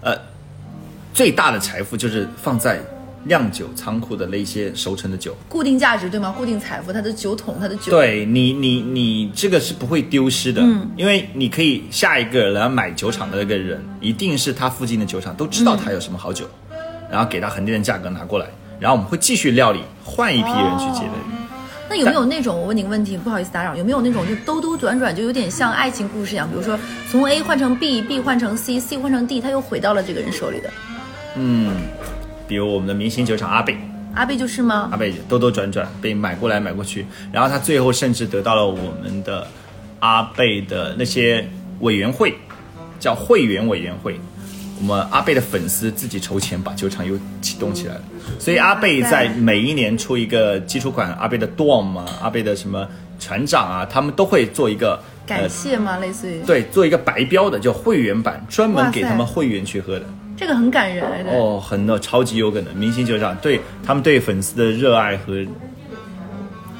[0.00, 0.16] 呃，
[1.14, 2.80] 最大的财富就是放在
[3.24, 5.36] 酿酒仓库的那些熟成的酒。
[5.48, 6.34] 固定价值对吗？
[6.36, 7.90] 固定财富，它的酒桶，它的酒。
[7.90, 16.46] 对你，你你这个是不会丢失的，嗯，因为你可以下一个来买酒厂的那个人，一定是他附近的酒厂都知道他有什么好酒，
[17.10, 18.46] 然后给他恒定的价格拿过来，
[18.78, 21.12] 然后我们会继续料理，换一批人去接的。
[21.90, 26.46] 那有没有那种我问你个问题，不好意思打扰，有没有那种就兜兜转转，就有点像爱情故事一样？
[26.46, 26.78] 比如说
[27.10, 30.70] 从 A 换成 B，B 换成 C，C 换成 D，他又回到了这个人手里的。
[32.48, 33.76] 比如我们的明星酒厂阿贝，
[34.14, 34.96] 阿贝就是吗阿？
[34.96, 39.46] 贝兜兜转转被买过来买过去，然后他最后甚至得到了我们的
[40.00, 41.46] 阿贝的那些
[41.80, 42.34] 委员会，
[42.98, 44.18] 叫会员委员会。
[44.80, 48.00] 我们阿贝的粉丝自己筹钱把酒厂又启动起来了，
[48.38, 52.86] 所以阿贝在每一年出一个基础款，阿贝的 Dom 啊，阿贝的什么
[53.18, 55.98] 船长啊，他们都会做一个感谢吗？
[55.98, 60.04] 类似于对，做一个白标的叫会员版，专门给他们会员去喝的。
[60.36, 65.44] 这个很感人哎，哦，很的超级有可能明星就这样，对他们对粉丝的热爱和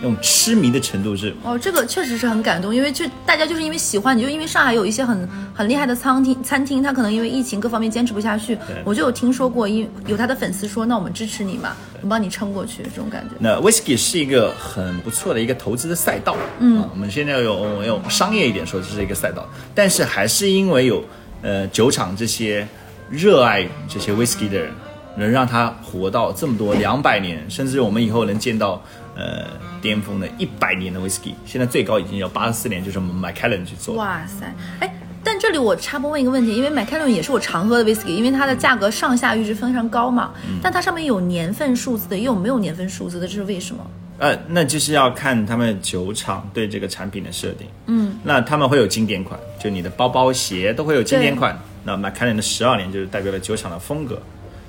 [0.00, 13.34] 那种痴迷的程度是，哦，这个确实是很感动，因为就大家就是因为喜欢你，就因为上海有一些很很厉害的餐厅，餐厅他可能因为疫情各方面坚持不下去，我就有听说过，因有他的粉丝说，那我们支持你嘛，我们帮你撑过去，这种感觉。
[13.40, 21.02] 那 whisky 是一个很不错的一个投资的赛道，嗯、啊，我们现在用用商业一点说，这是一个赛道，但是还是因为有
[21.42, 22.66] 呃酒厂这些
[23.10, 24.70] 热爱这些 whisky 的人，
[25.16, 28.80] 能让他活到这么多两百年，甚至我们以后能见到
[29.18, 29.44] 呃
[29.82, 34.00] 巅峰的一百年的 whisky，现在最高已经有八十四年，就是我们 Macallan 去做的。
[34.00, 34.46] 哇塞，
[34.78, 43.90] 哎，但这这里我插播问一个问题，因为 Macallan 也是我常喝的 whisky，因为它的价格上下阈值非常高嘛，但它上面有年份数字的，也有没有年份数字的，这是为什么？
[44.18, 47.66] 呃，那就是要看他们酒厂对这个产品的设定。
[47.86, 51.58] 嗯，那他们会有经典款，就你的包包、鞋都会有经典款。
[51.82, 54.20] 那 Macallan 的十二年就是代表了酒厂的风格，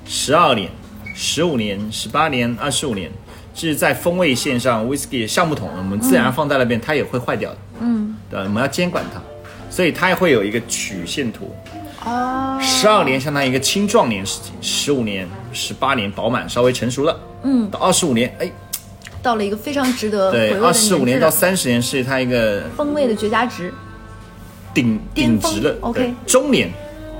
[0.06, 0.70] 十二年、
[1.14, 3.10] 十五年、十八年、二十五年，
[3.54, 7.58] 是在风味线上，whisky 橡木桶我们自然放在那边，它也会坏掉的。
[7.80, 9.20] 嗯，对，我们要监管它，
[9.68, 11.54] 所以它也会有一个曲线图。
[12.04, 17.20] 哦，十二年相当于一个青壮年时期，十五年、十八年饱满，稍微成熟了。
[17.42, 18.50] 嗯，到二十五年，哎，
[19.22, 23.72] 到了一个非常值得回对，二十五年到三十年是它一个风味的绝佳值。
[24.72, 25.74] 顶顶值了。
[25.80, 26.70] OK 中年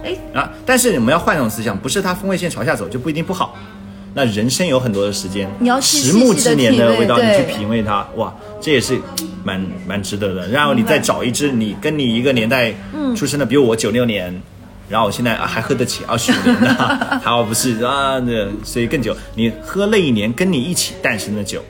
[0.04, 3.56] 哎，啊，但是我们要换一种思想，不是它风味线朝下走就不一定不好。
[4.14, 9.00] 那人生有很多的时间，你要去十目之年的味道，你去品味它，哇，这也是
[9.44, 10.48] 蛮蛮值得的。
[10.48, 14.34] 然后你再找一支你跟你一个年代嗯出生的，比如我九六年，
[14.88, 16.68] 然后我现在啊还喝得起二十五年的，
[17.22, 19.16] 还好不是啊，那所以更久。
[19.36, 21.62] 你喝那一年跟你一起诞生的酒，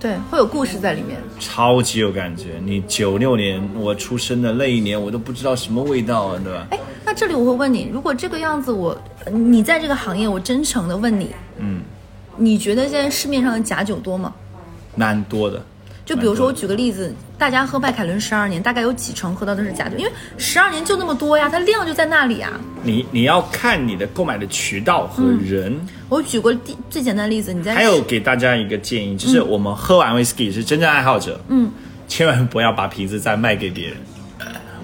[0.00, 1.16] 对，会有故事在里面。
[1.38, 2.60] 超级有感觉。
[2.64, 6.66] 你九六年我出生的那一年，我都不知道什么味道啊，对吧？
[6.70, 8.96] 哎，那这里我会问你，如果这个样子我，
[9.30, 11.80] 你在这个行业，我真诚的问你，嗯，
[12.36, 14.32] 你觉得现在市面上的假酒多吗？
[14.94, 15.62] 蛮多的。
[16.04, 19.96] 就比如说，我举个例子，大家喝麦凯伦十二年，大概有几成喝到的是假酒？
[19.98, 22.52] 因为十二年就那么多呀，它量就在那里啊。
[22.84, 25.76] 你你要看你的购买的渠道和人。
[26.08, 31.68] 我举过第最简单的例子，你在还有给大家一个建议，就是我们喝完 whisky 是真正爱好者，嗯，
[32.06, 33.96] 千万不要把瓶子再卖给别人。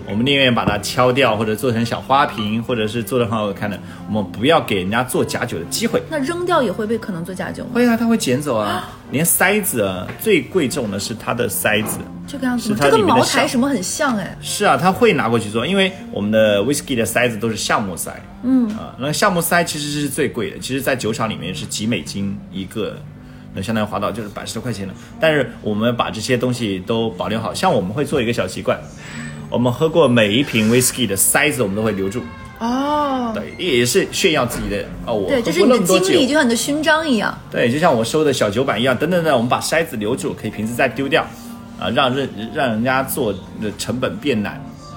[0.08, 6.02] 我们宁愿把它敲掉，或者做成小花瓶，或者是做的很好看的，我们不要给人家做假酒的机会。
[6.10, 7.70] 那扔掉也会被可能做假酒吗？
[7.74, 11.98] 会啊，他会捡走啊，连塞子啊，最贵重的是它的塞子。
[12.26, 12.76] 这个样子吗？
[12.80, 14.36] 它这跟茅台什么很像哎。
[14.40, 18.10] 是啊，他会拿过去做，因为我们的 whisky 的塞子都是橡木塞，
[18.42, 22.96] 嗯啊，那橡木塞其实是最贵的，其实在酒厂里面是几美金一个，
[23.52, 24.94] 那相当于划到就是百十多块钱了。
[25.20, 28.78] 但是我们把这些东西都保留好，像我们会做一个小习惯，
[29.52, 32.22] 我们喝过每一瓶 whisky 的塞子我们都会留住，
[32.58, 37.38] 哦，对，也是炫耀自己的哦，我对，就是你的经历，就像你的勋章一样。
[37.50, 41.22] 对，就像我收的小酒板一样，等等等，我们把筛子留住，可以瓶子再丢掉，
[41.78, 44.54] 啊，让人让人家做的成本变难，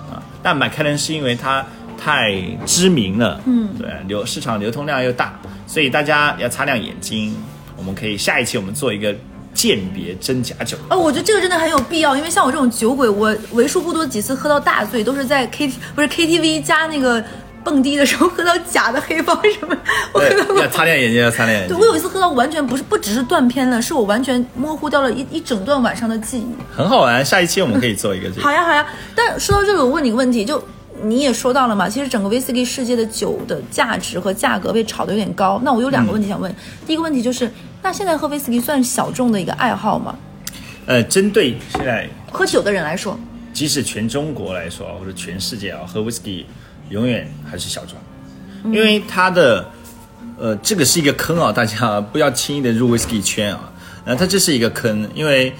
[0.09, 1.65] 啊，但买开伦是因为它
[1.97, 5.37] 太知名了，嗯，对，流市场流通量又大，
[5.67, 7.35] 所以大家要擦亮眼睛。
[7.77, 9.13] 我们可以下一期我们做一个
[9.55, 17.23] 鉴别真假酒，哦，我觉得这个真的很有必要，因为像我这种酒鬼，我为数不多几次喝到大醉，都是在 K T 不是 K T V 加那个
[17.63, 19.75] 蹦迪的时候喝到假的黑帮什么，
[20.13, 21.93] 我喝到对，要擦亮眼睛，要擦亮眼睛对我。
[21.93, 26.47] 有一次喝到完全不是不只是断片了，是我完全模糊掉了一一整段晚上的记忆。
[26.75, 28.41] 很好玩，下一期我们可以做一个这个。
[28.41, 30.61] 好呀好呀，但说到这个，我问你个问题，就
[31.01, 35.59] 你也说到了嘛，其实整个威士忌世界的酒的价值和价格被炒得有点高。
[35.63, 36.53] 那我有两个问题想问，
[36.85, 37.51] 第一个问题就是，
[37.85, 40.15] 那现在喝威士忌算小众的一个爱好吗？
[40.87, 43.15] 呃，针对现在喝酒的人来说，
[43.53, 46.45] 即使全中国来说啊，或者全世界啊，喝 whisky
[46.89, 49.69] 永远还是小众，因为它的
[50.39, 53.71] 呃，这个是一个坑啊，大家不要轻易的入 whisky 圈啊。
[54.03, 55.53] 那它这是一个坑，因为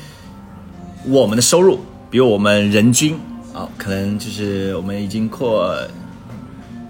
[1.05, 3.13] 我们的收入，比如我们人均
[3.53, 5.77] 啊，可能就是我们已经过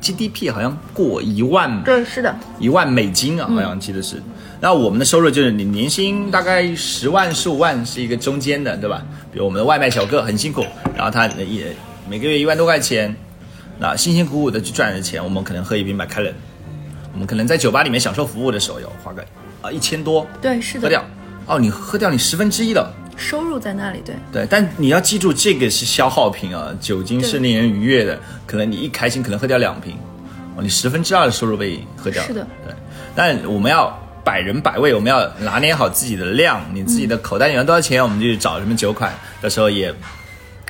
[0.02, 4.24] GDP 好像过一万对，是的，一万美金啊，好像记得是。
[4.60, 9.06] 那我们的收入就是你年薪大概十万、十五万是一个中间的，对吧？
[9.32, 10.65] 比如我们的外卖小哥很辛苦，
[10.96, 11.76] 然后他也
[12.10, 13.15] 每个月一万多块钱，
[13.78, 16.34] 那辛辛苦苦的去赚的钱，我们可能喝一瓶麦凯伦，
[17.13, 19.24] 我们可能在酒吧里面享受服务的时候要花个
[19.62, 21.04] 啊一千多对，是的，喝掉，
[21.48, 22.91] 哦，你喝掉你十分之一了。
[23.18, 29.98] 收入在那里，对，对，但你要记住，这个是消耗品啊，酒精是令人愉悦的，可能你一开心可能喝掉两瓶，
[30.58, 32.28] 哦，你十分之二的收入被喝掉了。
[32.28, 32.74] 是的，对。
[33.15, 39.93] 但我们要百人百味，我们要拿捏好自己的量，你自己的口袋里面多少钱，我们就去找什么酒款，到时候也，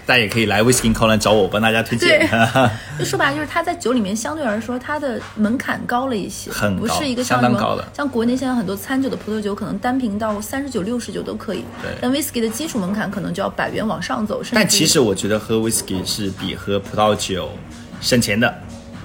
[0.06, 2.30] 大家也可以来 Whisky c o l n 找我，帮大家推荐。
[3.00, 7.88] 就 说白了，就是它在酒里面相对来说，它的门槛高了一些，很不是一个相当高的。
[7.96, 11.64] 像国内现在很多餐酒的葡萄酒，可能单瓶到三十九、六十九都可以。
[11.82, 11.92] 对。
[12.02, 17.50] 但 whisky 的基础门槛可能就要百元往上走，甚至但其实我觉得喝 whisky 是比喝葡萄酒
[18.02, 18.54] 省钱的，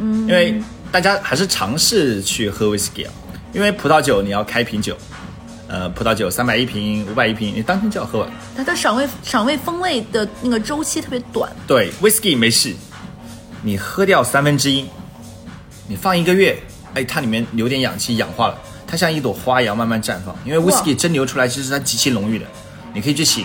[0.00, 0.60] 嗯，因为
[0.90, 3.12] 大家还是尝试去喝 whisky 啊，
[3.52, 4.96] 因为葡萄酒你要开瓶酒，
[5.66, 8.30] 呃，葡萄酒三百一瓶、五百一瓶，你当天就要喝完。
[8.56, 11.50] 它的赏味赏味风味的那个周期特别短。
[11.66, 12.74] 对，whisky 没事，
[13.62, 14.84] 你喝掉三分之一，
[15.88, 16.56] 你放一个月，
[16.94, 20.36] 哎，它里面留点氧气氧化了，它像一朵花一样慢慢绽放。
[20.44, 22.46] 因为 whisky 蒸馏出来其实它极其浓郁的，
[22.94, 23.44] 你可以去醒，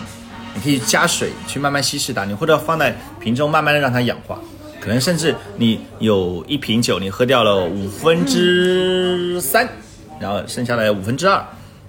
[0.53, 4.39] 你可以加水去慢慢稀释它，你或者放在瓶中慢慢的让它氧化。
[4.79, 9.67] 可能甚至你有一瓶酒，你喝掉了五分之三，
[10.19, 11.43] 然后剩下来五分之二，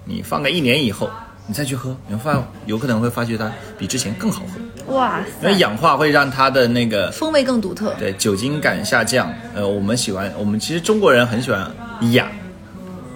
[0.04, 1.10] 你放个一年以后，
[1.46, 7.94] 你再去喝，你会发有可能会发觉它比之前更好喝，哇因为，氧化会让它的那个风味更独特。
[7.98, 9.32] 对酒精感下降。
[9.54, 11.70] 呃，我们喜欢，我们其实中国人很喜欢
[12.12, 12.28] 雅、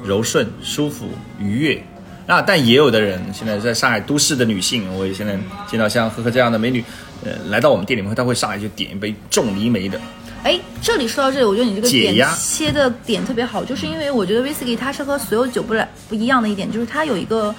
[0.05, 1.07] 柔顺、舒服、
[1.38, 1.83] 愉悦。
[2.27, 5.37] 那但也有的人，现在在上海都市的女性，我也现在
[5.68, 6.85] 见到像呵呵这样的美女，
[7.25, 10.01] 呃，来到我们店里面，她会上来就点一杯重梨梅的。
[10.42, 17.55] 哎，这里说到这里，我觉得你这个点切的点特别好，就是因为我觉得威士忌它是和所有酒不来不一样的一点，就是它有一个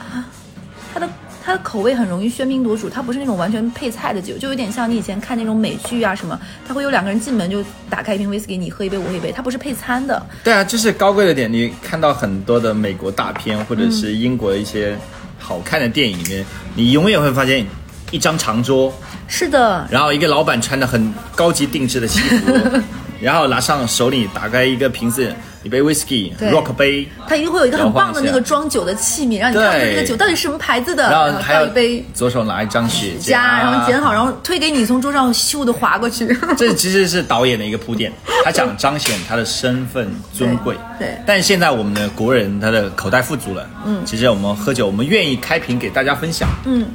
[0.94, 1.08] 它的
[1.44, 10.26] 它的口味很容易喧宾夺主，它不是那种完全配菜的酒，就有点像你以前看那种美剧啊什么，它会有两个人进门就打开一瓶威士忌，你喝一杯我喝一杯，它不是配餐的。
[10.44, 11.52] 对啊，这是高贵的点。
[11.52, 14.98] 你看到很多的美国大片或者是英国的一些
[15.38, 17.66] 好看的电影里面，你永远会发现
[18.12, 18.94] 一张长桌，
[19.28, 22.54] 是的，然后一个老板穿的很高级定制的西服，
[23.20, 32.04] 然后拿上手里打开一个瓶子，一杯 whisky rock 杯，它一定会有一个很棒的那个装酒的器皿，让你看看对这个酒到底是什么牌子的，然后还有一杯。
[32.14, 36.28] 左手拿一张雪茄，然后剪好，然后推给你，从桌上咻的划过去。
[36.58, 38.12] 这其实是导演的一个铺垫，
[38.44, 40.76] 他想彰显他的身份尊贵。
[41.00, 41.18] 对对。
[41.26, 46.86] 但现在我们的国人他的口袋富足了，嗯，其实我们喝酒，我们愿意开瓶给大家分享，嗯，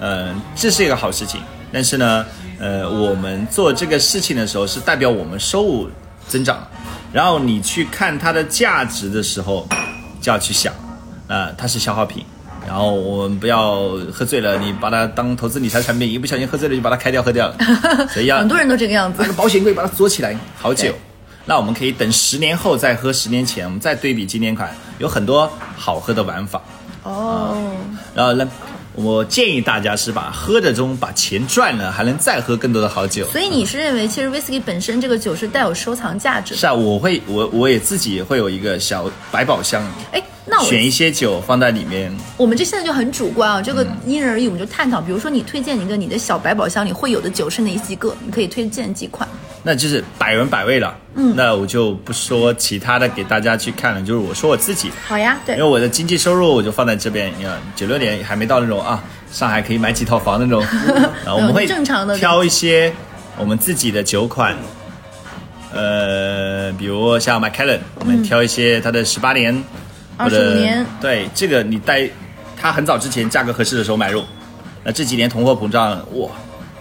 [0.00, 1.40] 呃，这是一个好事情。
[1.72, 2.26] 但是呢，
[2.58, 5.88] 呃，我们做这个事情的时候是代表我们收入
[6.26, 6.66] 增长，
[7.12, 9.68] 然后你去看它的价值的时候，
[10.20, 10.74] 就要去想，
[11.28, 12.24] 呃，它是消耗品。
[12.66, 17.56] 然后我们不要喝醉了，你把它当投资理财产品，一不小心喝醉了就把它开掉喝掉了，
[18.12, 19.26] 所以要很多人都这个样子那。
[19.26, 20.94] 个保险柜把它锁起来，好久。
[21.46, 26.60] 那我们可以等十年后再喝，十年前我们再对比经典款，有很多好喝的玩法。
[27.02, 27.56] 哦，
[28.14, 28.46] 然后呢，
[28.94, 33.24] 我建议大家是把喝的中把钱赚了，还能再喝更多的好酒。
[33.26, 36.60] 所以你是认为其实威士忌本身这个酒是带有收藏价值的？
[36.60, 42.12] 是啊，我会我我也自己会有一个小百宝箱，哎，那我选一些酒放在里面。
[42.36, 45.00] 我们这现在就很主观啊，这个嗯因人而异，我们就探讨。
[45.00, 48.14] 比如说你推荐一个你的小百宝箱里会有的酒是哪几个？
[48.24, 49.28] 你可以推荐几款？
[49.62, 50.96] 那就是百闻百味了。
[51.14, 54.90] 嗯，那我就不说其他的给大家去看了，就是我说我自己。
[55.06, 60.62] 好呀，对因为，我的经济收入我就放在这边，你看九六年还没到那种啊，上海可以买几套房那种，
[61.26, 62.92] 啊，我们会正常的挑一些
[63.36, 64.56] 我们自己的酒款，
[65.74, 69.62] 呃，比如像 Macallan，我们挑一些它的十八年
[70.24, 72.08] 或者25年对这个你带
[72.60, 74.22] 它很早之前价格合适的时候买入，
[74.84, 76.28] 那这几年通货膨胀，哇，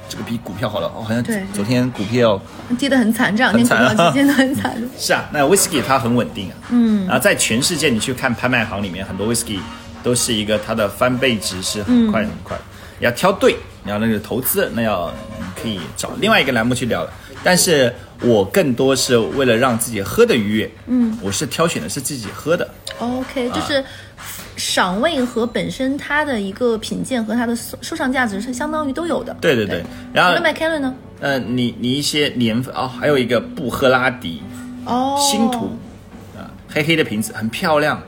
[0.08, 1.24] 这个比股票好了，哦，好像
[1.54, 2.40] 昨天股票。
[2.78, 4.76] 跌得很惨，这两天股票期间都很惨。
[4.98, 9.60] 是啊，那 whisky 它很稳定啊，嗯，然后在全世界你去看拍卖行里面，很多 whisky
[10.04, 12.58] 都是一个它的翻倍值是很快很快，
[13.00, 17.12] 要挑对，你要那个投资，那要你可以找另外一个栏目去聊了。
[17.44, 22.68] 但是我更多是为了让自己喝的愉悦，嗯，我是挑选的是自己喝的
[23.00, 23.84] ，OK，就是
[24.58, 29.36] 赏味和本身它的一个品鉴和它的收收藏价值是相当于都有的。
[29.40, 30.96] 对对对，然后那 e l e n 呢？
[31.22, 34.42] 呃，你你一些年份哦，还有一个布赫拉迪，
[34.86, 35.72] 哦，星图
[36.38, 38.02] 啊，黑黑的瓶子很漂亮，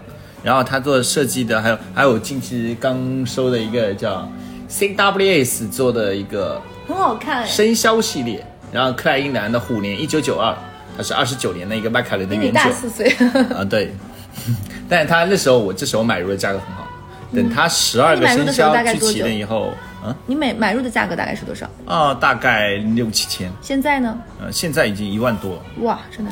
[0.43, 4.29] 然后他做设计的还有还有近期刚收的一个叫
[4.69, 7.43] CWS 做的一个很好看。
[7.43, 10.55] 哎，生肖系列，然后克莱因蓝的虎年一九九二，
[10.97, 13.09] 它是二十九年的一个麦卡伦的原酒大四岁。
[13.55, 13.93] 啊，对，
[14.87, 16.87] 但是他那时候我这时候买入的价格很好，
[17.33, 20.15] 等他十二个生肖聚齐了以后，啊？
[20.25, 21.69] 你买买入的价格大概是多少？
[21.85, 24.17] 啊，大概六七千，现在呢？
[24.41, 26.31] 呃，现在已经一万多了，哇，真的，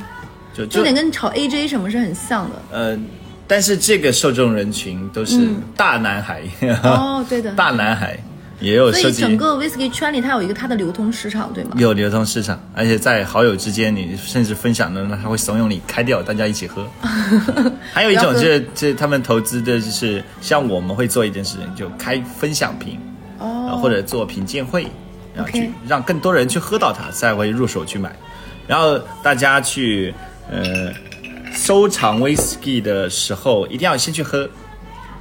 [0.53, 2.55] 就就有点跟炒 AJ 什么是很像的。
[2.71, 2.99] 呃，
[3.47, 7.51] 但是这个受众人群都是大男孩，嗯哦，对的。
[7.55, 8.17] 大男孩
[8.59, 11.71] 也有所设计，以整个 whisky 圈里，它有一个它的流通市场，对吗？
[11.77, 16.85] 有流通市场，而且在好友之间，你甚至分享的，那他会怂恿你开掉，大家一起喝。
[17.93, 22.99] 还有一种就是，这他们投资的就是像我们会做一件事情，就开分享瓶，
[23.37, 24.87] 哦，或者做品鉴会，
[25.33, 28.13] 然后去让更多人去喝到它，才会入手去买。
[28.67, 30.13] 然后大家去
[30.51, 30.91] 呃
[31.53, 34.47] 收藏 whisky 的时候，一定要先去喝，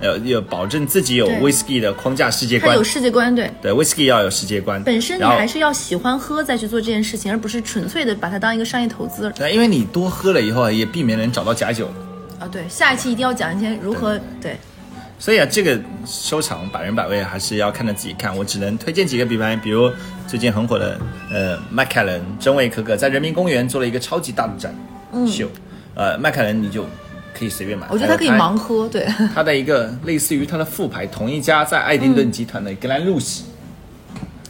[0.01, 2.85] 呃，要保证自己有对 whisky 的框架世界观它有。
[2.85, 3.51] 世界观，对。
[3.61, 4.83] 对，whisky 要有世界观。
[4.85, 9.33] 本身你还是要喜欢喝再去做这件事情，而不是纯粹的把它当一个商业投资。
[9.37, 11.89] 对，因为你多喝了以后，也避免能找到假酒。
[12.39, 14.57] 啊，对，下一期一定要讲一些如何对
[15.19, 15.77] 所以啊，这个
[16.07, 18.37] 收藏百人百味还是要看着自己看。
[18.37, 19.91] 我只能推荐几个品牌，比如
[20.29, 20.97] 最近很火的
[21.33, 24.73] 呃麦凯伦真味可可在人民公园做了一个超级大的展
[25.27, 25.49] 秀，
[25.97, 26.87] 呃麦凯伦你就
[27.39, 27.87] 可以随便买。
[27.87, 33.45] 嗯我觉得它可以盲喝，对， 它的一个类似于它的副牌，同一家在爱丁顿集团的格兰露西，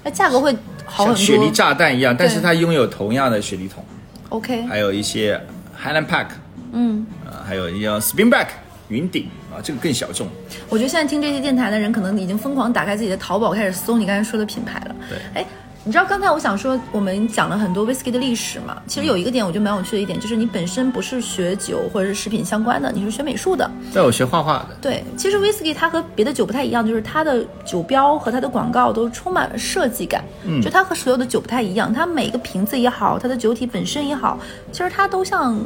[0.02, 1.16] 那价格会好很多。
[1.16, 3.84] 像雪梨炸弹一样，但是它拥有同样的雪梨桶
[4.30, 5.40] ，OK，还有一些
[5.82, 6.28] Highland Park，
[6.72, 8.46] 嗯，呃，还有一个 Spinback
[8.88, 10.26] 云顶啊，这个更小众。
[10.68, 14.96] 我觉得现在听这些电台的人，可能已经疯狂打开自己的淘宝，开始搜你刚才说的品牌了。
[15.08, 15.46] 对哎，
[15.88, 23.70] 你知道刚才我想说，我们讲了很多 whisky 的历史嘛，其实有一个点我觉得蛮有趣的一点，就是你本身不是学酒或者是食品相关的，你是学美术的。
[23.90, 30.22] 在我学画画的，对，其实 whisky 它和别的酒不太一样，就是它的酒标和它的广告都充满了设计感。
[30.44, 34.38] 嗯，就它和所有的酒不太一样，它每个瓶子也好，它的酒体本身也好，
[34.70, 35.58] 其实它都像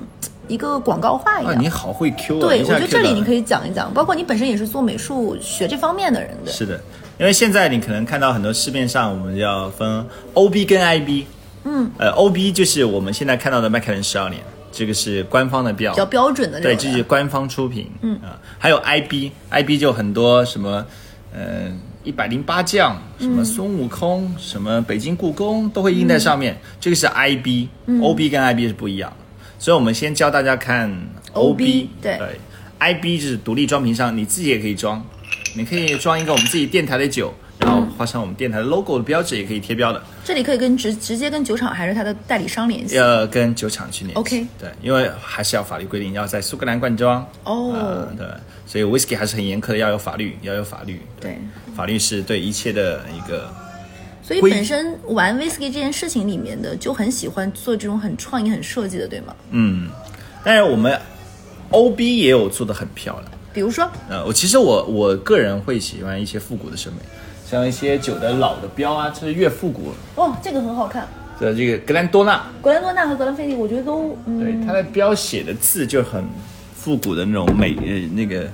[0.46, 1.60] 一个广告画一啊，样。
[1.60, 2.46] 你好会 Q 啊！
[2.46, 6.52] 对，我觉得这里你可以讲一讲，包括你本身也是做美术学这方面的人的。
[6.52, 6.80] 是的，
[7.22, 10.04] 因为现在你可能看到很多市面上，我们要分
[10.34, 11.24] OB 跟 IB。
[11.62, 14.42] 嗯，呃，OB 就是我们现在看到的麦凯伦十二年，
[14.72, 17.88] 这个是官方的标，比较标准的对，这是官方出品。
[18.00, 20.84] 嗯啊，还有 IB，IB 就很多什么，
[21.32, 21.70] 呃，
[22.02, 29.16] 一百零八将，什么孙悟空，什么北京故宫都会印在上面，这个是 IB，OB 跟 IB 是不一样的。
[29.60, 30.90] 所以我们先教大家看
[31.34, 32.40] OB 对对
[32.80, 35.00] ，IB 就是独立装瓶上，你自己也可以装，
[35.54, 40.02] 你可以装一个我们自己电台的酒，然后画上我们电台的 logo 的标志，也可以贴标的。
[40.24, 42.96] 这里可以跟直直接跟酒厂还是他的代理商联系。
[42.96, 44.18] 要跟酒厂去联系。
[44.20, 47.26] OK 对，因为还是要法律规定要在苏格兰灌装。
[47.44, 48.26] 哦呃对，
[48.66, 51.00] 所以 whisky 还是很严苛的，要有法律，要有法律。
[51.20, 51.38] 对，
[51.76, 53.52] 法律是对一切的一个
[54.22, 59.34] 所以本身玩 whisky 这件事情里面的，就很喜欢做这种很创意、很设计的，对吗？
[59.50, 59.88] 嗯，
[60.42, 60.98] 但是我们
[61.70, 63.30] OB 也有做的很漂亮。
[63.52, 66.98] 比如说，呃，我其实我我个人会喜欢一些复古的审美，
[67.48, 71.06] 像一些酒的老的标啊，这是越复古哦，这个很好看。
[71.40, 76.24] 的这个格兰多纳，格兰多纳和格兰菲迪，我觉得都嗯，对，它的标写的字就很
[76.72, 78.48] 复古的那种美，呃，那个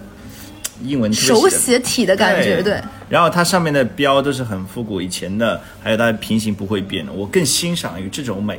[0.83, 2.81] 英文手写体的感觉，对。
[3.11, 7.13] 然后它上面的标都是很复古以前的，还有它的平行不会变的。
[7.13, 8.59] 我更欣赏于这种美，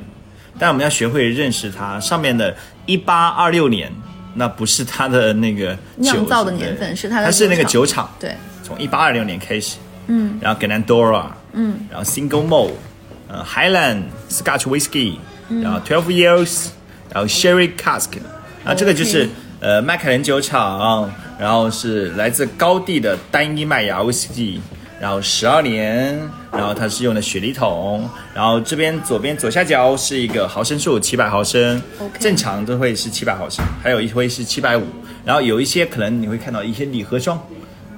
[0.60, 3.92] 但我们要学会认识它上面的1826年，
[4.40, 8.34] 那不是它的那个酿造的年份是它的它是那个酒酒厂，对，
[8.64, 9.76] 从一八二六年开始，
[10.08, 12.72] 嗯，然后 Glenendora，嗯，然后 Single Malt，
[13.28, 15.18] 呃，Highland Scotch Whisky，、
[15.62, 16.70] 然后 Twelve Years，
[17.14, 18.08] 然后 Sherry Cask，
[18.64, 19.28] 啊，这个就是。
[19.62, 24.62] 呃，麦凯伦酒厂，然后是来自高地的单一麦芽威士忌，
[25.00, 26.20] 然后十二年，
[26.52, 31.82] 然后它是用的雪梨桶，然后这边左边左下角是一个毫升数，七百毫升
[32.20, 34.84] 正常都会是七百毫升，还有一会是七百五，
[35.24, 37.42] 然后有一些可能你会看到一些礼盒装，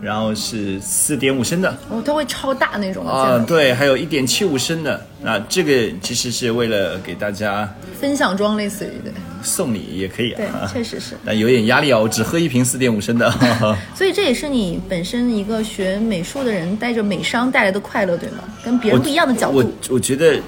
[0.02, 11.16] 然后是四点五升的，哦，它会超大那种的，啊，对，还有一点七五升的，那这个其实是为了给大家分享装类似于对送礼也可以对啊，，确实是。
[11.26, 13.32] 但有点压力哦，我只喝一瓶四点五升的。
[13.96, 18.44] 所以这也是你本身一个学美术的人带着美商带来的快乐，对吗？
[18.64, 20.40] 跟别人不一样的角度我度我觉得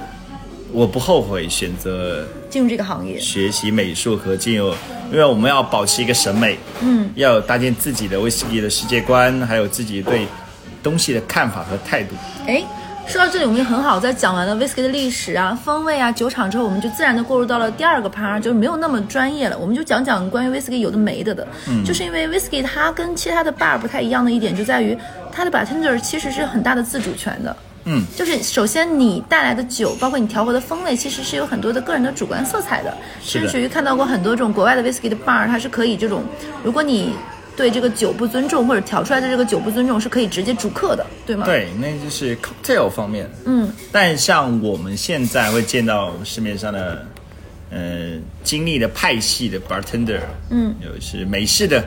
[0.74, 3.20] 我不后悔选择进入这个行业。
[3.20, 4.74] 学习美术和进入，
[5.12, 10.28] 因为我们要保持一个审美，嗯，要搭建自己的威士忌的世界观，还有自己对
[10.82, 12.16] 东西的看法和态度。
[12.48, 12.64] 哎，
[13.08, 21.48] 说到这里，我们就很好，在讲完了 whisky 的历史啊、风味啊、酒厂之后，我们就自然的过渡到了第二个 part，就是没有那么专业了，我们就讲讲关于 whisky 有的没的的。
[21.68, 24.98] 嗯，就是因为 whisky 它跟其他的 bar 不太一样的一点，就在于
[25.32, 27.56] 它的 bartender 其实是很大的自主权的。
[27.86, 32.96] 嗯，就是首先你带来的酒，包括你调和的风味，其实是有很多的个人的主观色彩的。
[33.22, 36.24] 甚至于看到过很多这种国外的 whisky 的 bar，它是可以这种，
[36.64, 37.14] 如果你
[37.56, 43.30] 对这个酒不尊重，或者调出来的这个酒不尊重，是可以直接逐客的，对吗？，对，那就是 cocktail 方面。
[43.46, 47.06] 嗯，但像我们现在会见到市面上的，
[47.70, 48.14] 呃，
[48.44, 51.84] 经历的派系的 bartender，嗯，有是美式的，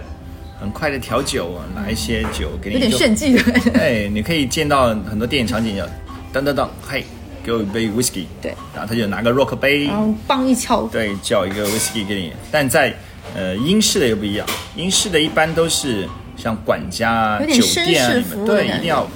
[0.60, 3.36] 很快的调酒啊，拿一些酒给你有点就炫技。
[3.36, 3.42] 的。
[3.74, 5.86] 哎，你可以见到很多电影场景，要
[6.32, 7.04] 当当当，嘿，
[7.44, 8.54] 给我一杯 whisky，对。
[8.74, 12.32] 然后他就拿个 rock 杯，然后棒一敲，对，叫一个 whisky 给你。
[12.50, 12.94] 但在
[13.34, 14.46] 呃英式的又不一样，
[14.76, 19.06] 英式的一般都是像管家啊、酒店啊对，一定要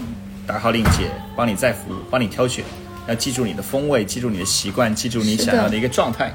[0.47, 2.65] 打好领结，帮你再服务，帮你挑选，
[3.09, 6.33] 要记住你的风味，记住你的习惯，记住你想要的一个状态。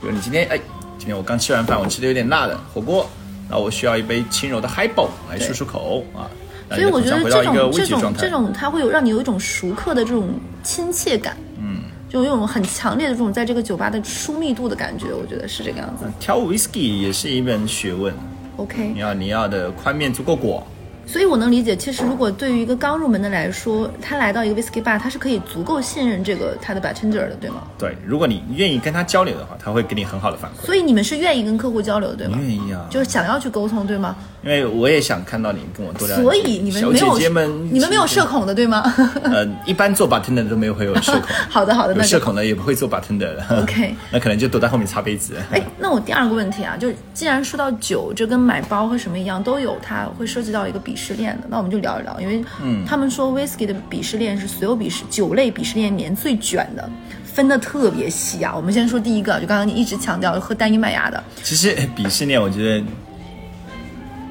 [0.00, 0.58] 比如你今天哎，
[0.98, 3.08] 今天我刚吃完饭，我吃的有点辣的火锅，
[3.48, 6.30] 然后我需要一杯轻柔的 highball 来漱漱口啊。
[6.70, 10.30] 所以我觉得这种这种这种，它会有让你有一种熟客的这种
[10.62, 16.10] 亲切感，嗯，就有一种很强烈的这种在这个酒吧的疏密度的感觉，我觉得是这个样子。
[16.18, 18.14] 挑 whisky 也是一门学问
[18.56, 20.66] ，OK，你要你要的宽面足够广，
[21.06, 27.64] 所以我能理解，其实如果对于一个刚入门的来说，他来到一个 whisky bar，他是可以足够信任这个他的 bartender 的，对吗？
[27.78, 30.64] 对，如果你愿意跟他交流的话，他会给你很好的反馈。
[30.64, 32.38] 所以你们是愿意跟客户交流的，对吗？
[32.40, 34.16] 愿意啊，就是想要去沟通，对吗？
[34.42, 36.16] 因为我也想看到你跟我多聊。
[36.16, 38.82] 所以你们没有姐姐们，你们没有社恐的，对吗？
[39.22, 41.22] 呃，一般做 bartender 都没有会有社恐。
[41.48, 43.62] 好的，好的，有那社恐的也不会做 bartender 的。
[43.62, 45.36] OK 那可能就躲在后面擦杯子。
[45.52, 52.44] 哎，那我第二个问题啊，就是既然说到酒，这跟买包和什么一样，都有它会涉及到一个鄙视链的，那我们就聊一聊，因为
[52.86, 56.88] 他们说 whisky 的鄙视链是所有鄙视酒类鄙视链里面最卷的，
[57.24, 58.52] 分的特别细啊。
[58.54, 62.84] 我们先说第一个，就刚刚你一直强调喝单一麦芽的，其实哎鄙视链，我觉得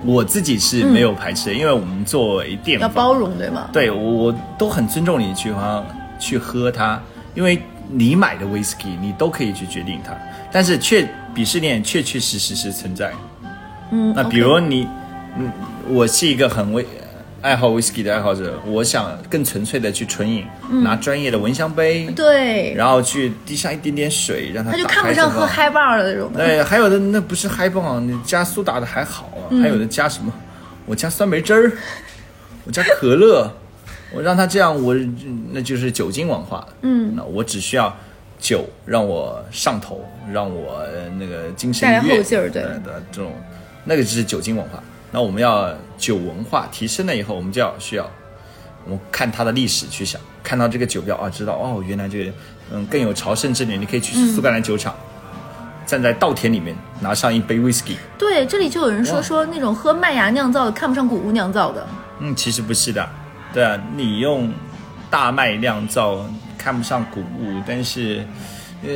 [0.05, 3.69] 我自己是没有排斥的，因为我们作为店要包容，对吗？
[3.73, 5.85] 对我我都很尊重你去喝
[6.19, 7.01] 去喝它，
[7.33, 7.59] 因为
[7.89, 10.13] 你买的 whisky 你都可以去决定它，
[10.51, 13.11] 但是确鄙视链确确实实是存在。
[13.91, 14.87] 嗯，那比如你，
[15.37, 15.51] 嗯，
[15.89, 16.85] 我是一个很威
[17.41, 26.31] 爱好 whisky 的爱好者，我想更纯粹的去纯饮，嗯拿专业的蚊香杯，对，然后去滴上一点点水，让它他就打看不上喝开之后 high bar 的那种。
[26.33, 30.31] 对，还有的那不是嗨棒，你加苏打的还好啊，嗯还有的加什么？
[30.85, 31.71] 我加酸梅汁儿，
[32.65, 33.51] 我加可乐，
[34.13, 34.95] 我让它这样，我
[35.51, 36.67] 那就是酒精文化了。
[36.81, 37.95] 嗯，那我只需要
[38.39, 43.31] 酒让我上头，让我呃那个精神带来后劲儿对呃的这种，
[43.83, 44.83] 那个就是酒精文化。
[45.11, 48.09] 那我们要酒文化提升了以后，我们就要需要
[48.85, 51.15] 我们看它的历史去想，看到这个酒标。
[51.17, 52.31] 啊，知道哦，原来这个
[52.71, 54.95] 嗯更有朝圣之年，你可以去苏格兰酒厂，
[55.85, 61.85] 站在稻田里面拿上一杯 whisky，对，这里就有人说说那种喝麦芽酿造的看不上谷物酿造的，
[62.19, 63.07] 嗯，其实不是的，
[63.53, 64.51] 对啊，你用
[65.09, 66.25] 大麦酿造
[66.57, 68.25] 看不上谷物，但是
[68.83, 68.89] 呃，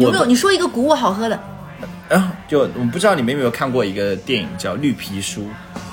[0.00, 0.26] 有没有？
[0.26, 1.40] 你说一个谷物好喝的？
[2.08, 5.42] 啊，就我不知道你们有没有看过一个电影叫《绿皮书》，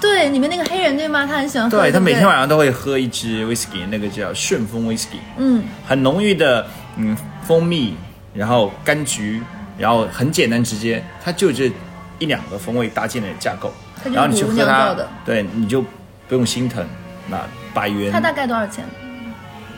[0.02, 1.26] 对，里面那个黑人对吗？
[1.26, 6.66] 他很喜欢喝，对他每天晚上都会喝一支 whisky，那个叫顺风 whisky，嗯，很浓郁的
[6.98, 7.96] 嗯蜂蜜，
[8.34, 9.42] 然后柑橘，
[9.78, 11.72] 然后很简单直接，它就这
[12.20, 13.72] 一两个风味搭建的架构。
[14.14, 14.96] 然后你去喝它
[15.26, 15.82] 对，你就
[16.28, 16.86] 不用心疼，
[17.30, 17.38] 那
[17.74, 18.84] 百元它大概多少钱？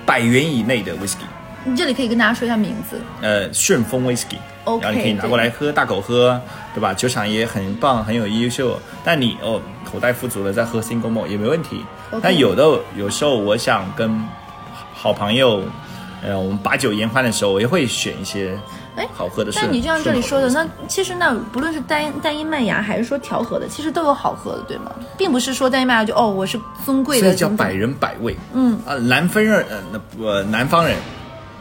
[0.05, 1.25] 百元以内的 whisky，
[1.63, 2.99] 你这里可以跟大家说一下名字。
[3.21, 4.37] 呃，顺丰 whisky。
[4.63, 6.39] OK，然后你可以拿过来喝，大口喝，
[6.73, 6.93] 对吧？
[6.93, 8.79] 酒厂也很棒，很有优秀。
[9.03, 9.59] 但你哦，
[9.91, 11.83] 口袋富足了再喝 single malt 也没问题。
[12.21, 12.63] 但有的
[12.95, 14.23] 有时候，我想跟
[14.93, 15.63] 好朋友，
[16.23, 18.55] 呃，我们把酒言欢的时候，我也会选一些
[18.95, 19.65] 哎好喝的顺。
[19.65, 24.91] 但你就像这里说的，那其实那不论是单单一麦芽还是说调和的，其实都有好喝的，对吗？
[25.17, 28.35] 并不是说单一麦芽就哦，我是尊贵的，所以叫百人百味。
[28.53, 30.95] 嗯啊，南方人呃，那不、呃、南方人，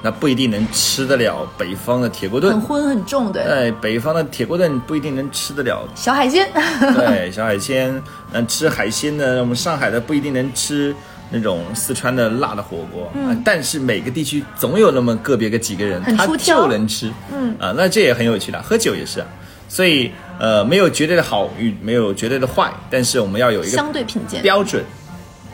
[0.02, 2.52] 那不一定能吃得了北方的铁锅炖。
[2.52, 2.60] 很。
[2.60, 5.86] 荤很重的对，北方的铁锅炖不一定能吃得了。
[5.94, 6.48] 小海鲜。
[6.94, 10.94] 对，小海鲜，嗯，吃海鲜呢，我们上海的不一定能吃
[11.30, 17.54] 那种四川的辣的火锅，嗯，但是每个地区总有那么个别个几个人，他就能吃，嗯。
[17.58, 19.26] 啊，那这也很有趣的，喝酒也是啊，
[19.68, 24.40] 所以呃，没有绝对的好与没有绝对的坏，但是我们要有一个相对品鉴。
[24.42, 24.84] 标准，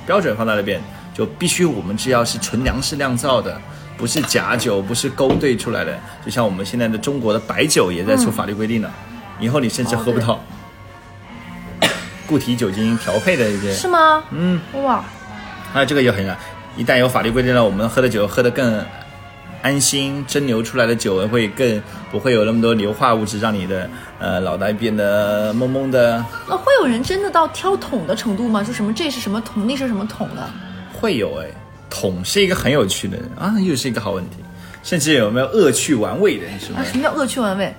[0.07, 0.80] 标准放在那边，
[1.14, 3.61] 就必须我们只要是纯粮食酿造的，
[3.97, 5.99] 不是假酒，不是勾兑出来的。
[6.24, 8.90] 就像我们现在的中国的白酒也在出法律规定了，
[9.40, 10.40] 以后你甚至喝不到
[12.26, 13.72] 固体酒精调配的一些。
[13.72, 14.22] 是吗？
[14.30, 15.05] 嗯，哇，
[15.74, 16.36] 那这个也很难，
[16.76, 18.84] 一旦有法律规定了，我们喝的酒喝得更
[19.62, 23.88] 安心，蒸馏出来的酒会更不会有那么多硫化物质，让你的
[24.18, 26.24] 呃脑袋变得懵懵的。
[26.49, 28.62] 那会有人真的到挑桶的程度吗？
[28.62, 30.49] 就什么这是什么桶，那是什么桶的？
[30.92, 31.47] 会有哎，
[32.01, 34.36] 桶是一个很有趣的人啊，又是一个好问题。
[34.82, 37.74] 甚至有没有恶趣玩味的什么啊，什么叫恶趣玩味？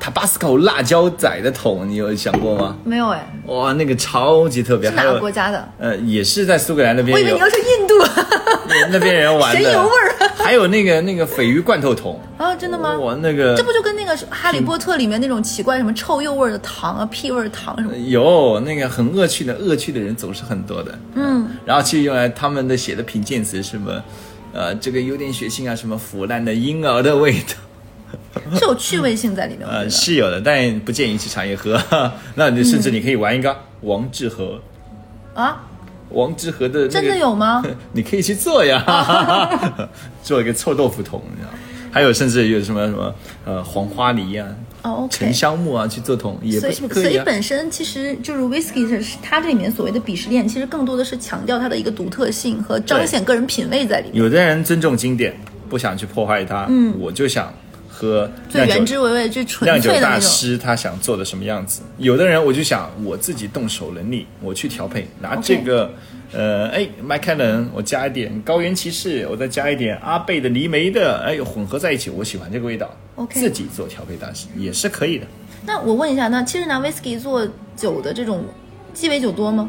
[0.00, 2.76] 塔巴斯口辣椒仔的桶，你有想过吗？
[2.84, 5.68] 没有哎，哇，那个超级特别，是哪个还有国家的？
[5.78, 7.94] 呃，也是在苏格兰那边我以为你要说印度。
[8.90, 12.96] 那边人玩的， 神油味儿还有那个那个鲱鱼罐头桶，啊，真的吗？
[12.98, 17.96] 我，那个这不就跟那个《哈利波特》里面那种奇怪什么臭鼬味的糖啊、屁味儿糖什么？
[17.96, 20.98] 有那个很恶趣的，恶趣的人总是很多的。
[21.14, 24.02] 嗯，然后去用来他们的写的评鉴词什么，
[24.52, 27.54] 呃，这个有点血腥啊，什么腐烂的婴儿的味道。
[28.54, 29.66] 是有趣味性在里面。
[29.66, 31.80] 呃，是有的，但不建议去茶叶喝。
[32.34, 34.60] 那你甚至你可以玩一个王致和，
[35.34, 35.62] 啊，
[36.10, 37.62] 王致和的、那个、真的有吗？
[37.92, 39.88] 你可以去做呀，
[40.22, 41.58] 做一个臭豆腐桶，你知道吗？
[41.92, 43.14] 还有甚至有什么什么
[43.44, 44.48] 呃黄花梨啊、
[44.82, 45.32] 哦沉。
[45.32, 47.18] 香木啊去做桶，也所以不是不，可所以。
[47.24, 54.22] 本身其实就是 whisky 是它这里面所谓的鄙视链，其实更多的是强调它的一个独特性和彰显个人品味在里面。
[54.22, 55.38] 有的人尊重经典，
[55.68, 56.66] 不想去破坏它。
[56.70, 57.52] 嗯，我就想
[57.88, 60.28] 喝最原汁原味、最纯酿酒大粹的那种。
[60.28, 61.82] 师他想做的什么样子。
[61.98, 65.90] 有的人我就想我自己动手能力，我去调配，拿这个
[66.32, 72.90] 呃，哎，麦凯伦，我加一点高原骑士，我再加一点阿贝的梨梅的，哎，混合在一起，我喜欢这个味道。
[73.16, 75.26] OK 自己做调配大师也是可以的。
[75.66, 78.44] 那我问一下，那其实拿 whisky 做酒的这种
[78.94, 79.68] 鸡尾酒多吗？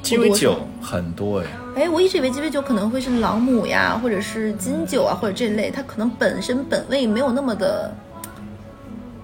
[0.00, 1.46] 鸡尾酒很多哎，
[1.82, 7.92] 哎，我一直以为鸡尾酒可能会是朗姆呀，或者是金酒啊，或者这类，它可能本身本味没有那么的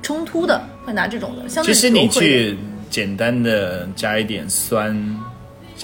[0.02, 1.48] 冲突的，会拿这种的。
[1.48, 2.58] 相对其实你去
[2.90, 4.92] 简单的加一点酸，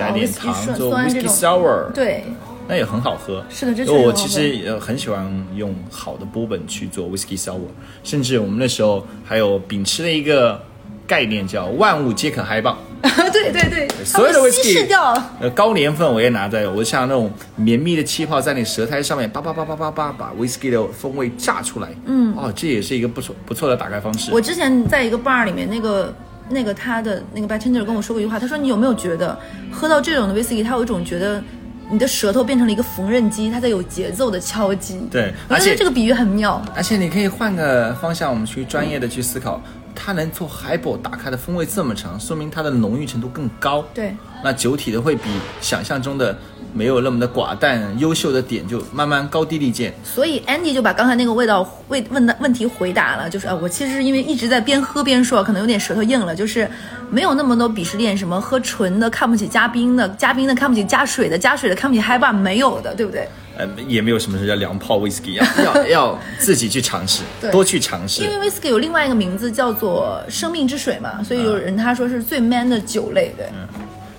[0.00, 2.24] 加点糖做 whisky sour，对，
[2.66, 3.44] 那也很好喝。
[3.50, 7.58] 是的这我其实呃很喜欢用好的波本去做 whisky sour，
[8.02, 10.60] 甚至我们那时候还有秉持了一个
[11.06, 12.78] 概念叫万物皆可嗨棒。
[13.32, 15.30] 对对对，所有的 whisky 释掉了。
[15.40, 21.88] 呃，高年份我也拿在，我像那种绵密的气泡在你舌苔上面叭叭叭叭叭叭把 whisky 的风味炸出来。
[22.04, 24.30] 嗯，哦，这也是一个不错不错的打开方式。
[24.32, 26.12] 我之前在一个 bar 里面，那个
[26.50, 29.38] 那个他的那个 bartender 跟我说过一句话，他说你有没有觉得
[29.72, 31.42] 喝到这种的 whisky，他有一种觉得
[31.90, 35.00] 你的舌头变成了一个缝纫机，它在有节奏的敲击。
[35.10, 36.62] 对我觉而且得这个比喻很妙。
[36.74, 39.60] 而且你可以换个方向，我们去专业的去思考，
[39.94, 43.84] 它能做 highball 打开的风味这么长，说明它的浓郁程度更高。
[43.92, 45.30] 对，那酒体的会比
[45.60, 46.38] 想象中的
[46.72, 49.92] 没有那么的寡淡，优秀的点就慢慢高低立见。
[50.04, 56.68] 所以 Andy 就把刚才那个味道问问的问题回答了，就是啊，我其实是因为一直在边喝边说，可能有点舌头硬了，就是
[57.10, 63.28] 没有那么多鄙视链，什么喝纯的看不起加冰的， 加冰的看不起加水的，加水的看不起嗨吧，没有的，对不对？
[63.56, 68.40] 呃，也没有什么叫凉泡 whisky，要 要要自己去尝试，多去尝试因。
[68.40, 73.46] 为 whisky 有另外一个名字叫做生命之水嘛，所以有人他说是最 man 的酒类，对。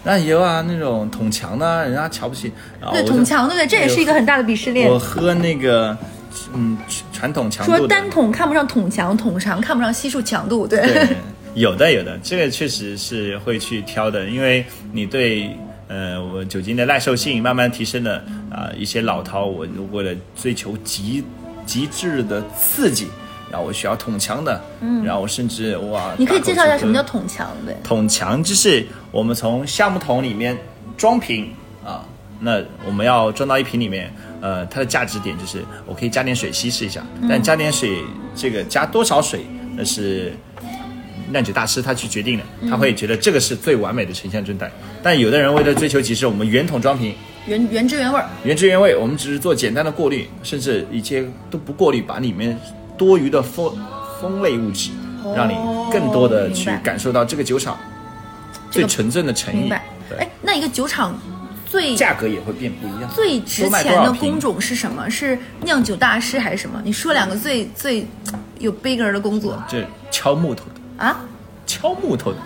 [0.04, 2.52] 那也有啊，那种捅墙的，人家瞧不起。
[2.92, 3.68] 对，我就捅墙，对不对？
[3.68, 4.98] 这也是一个很大的鄙视链我。
[4.98, 5.96] 喝那个，
[6.54, 6.78] 嗯，
[7.14, 7.78] 传统强度。
[7.78, 10.82] 说单桶看不上桶强，桶长看不上系数强度，对。
[10.82, 11.08] 对，
[11.54, 15.56] 有的有的，这个确实是会去挑的，因为你对
[15.88, 21.24] 呃我酒精的耐受性慢慢提升了啊、一些老饕我为了追求极
[21.66, 23.08] 极致的刺激，
[23.52, 27.76] 然后我需要捅墙的，嗯，然后我甚至哇，你可以介绍一下什么叫大口去喝捅墙，对。
[27.84, 30.58] 捅墙，就是我们从橡木桶里面
[30.98, 31.54] 装瓶
[31.86, 32.06] 啊，
[32.40, 38.02] 那我们要装到一瓶里面，呃，它的价值点就是我可以加点水稀释一下，但加点水
[38.34, 39.46] 这个加多少水，
[39.76, 40.34] 那是
[41.32, 44.72] 酿酒大师他去决定的，他会觉得这个是最完美的呈现状态。
[45.04, 47.16] 但有的人为了追求极致，我们原桶装瓶，
[47.48, 48.28] 原原汁原味儿。
[48.44, 52.60] 原汁原味，我们只是做简单的过滤，甚至一些都不过滤，把里面
[53.02, 53.76] 多余的风
[54.22, 54.92] 风类物质，
[55.36, 55.56] 让你
[55.92, 57.76] 更多的去感受到这个酒厂
[58.70, 59.74] 最纯正的诚意
[60.20, 61.18] 哎，，那一个酒厂
[61.66, 63.10] 最价格也会变不一样。
[63.16, 65.10] 最值钱的工种是什么？
[65.10, 66.80] 是酿酒大师还是什么？
[66.84, 68.06] 你说两个最最
[68.60, 71.22] 有 bigger 的工作这敲木头的，啊？
[71.66, 72.38] 敲木头的，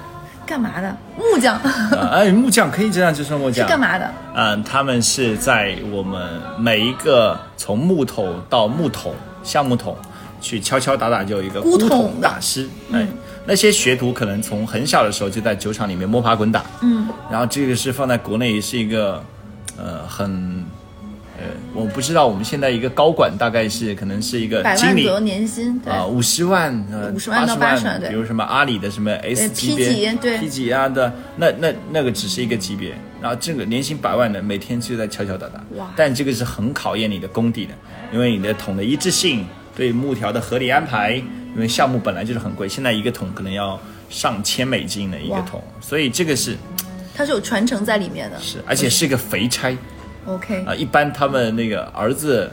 [0.45, 0.95] 干嘛的？
[1.18, 3.68] 木匠啊， 哎，木匠可以这样就说木匠。
[3.68, 3.78] 是干？
[3.78, 4.10] 嘛的？
[4.36, 9.97] 嗯，他们是在我们每一个从木头到木桶、橡木桶
[10.46, 12.70] 去敲敲打打，就有一个古桶大师。
[12.91, 13.04] 哎，
[13.48, 16.64] 那些学徒可能从很小的时候就在酒厂里面摸爬滚打。
[16.84, 19.24] 嗯，然后这个是放在国内是一个，
[19.76, 20.64] 呃，很。
[21.38, 21.43] 呃，
[21.74, 37.74] 我不知道我们现在一个高管大概是可能是一个经理百万左右年薪，啊，五十万，呃，50万到80 80万比如什么阿里的什么 S 级 P 级别、对 P 级啊的，那那那个只是一个级别，然后这个年薪百万的，每天就在敲敲打打，哇但这个是很考验你的功底的，
[38.14, 46.55] 因为你的桶的一致性，对木条的合理安排，因为项目本来就是很贵，现在一个桶可能要上千美金的一个桶，所以这个是
[47.13, 48.39] 它是有传承在里面的。
[48.39, 49.76] 是，而且是一个肥差
[50.26, 52.49] OK，啊，一般他们那个儿子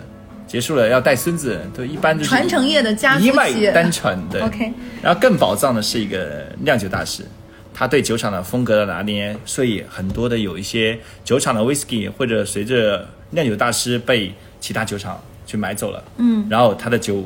[0.46, 3.50] 结束了要带孙子，都一般就是传承业的家族一脉。
[3.72, 4.40] 单传对。
[4.40, 7.24] OK 然后更宝藏的是一个酿酒大师，
[7.72, 15.18] 他对酒厂的风格的拿捏，所以很多的有一些酒厂的 whisky 或者随着酿酒大师被其他酒厂
[15.52, 17.22] 去买走了，嗯，然后他的酒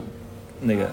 [0.61, 0.91] 那个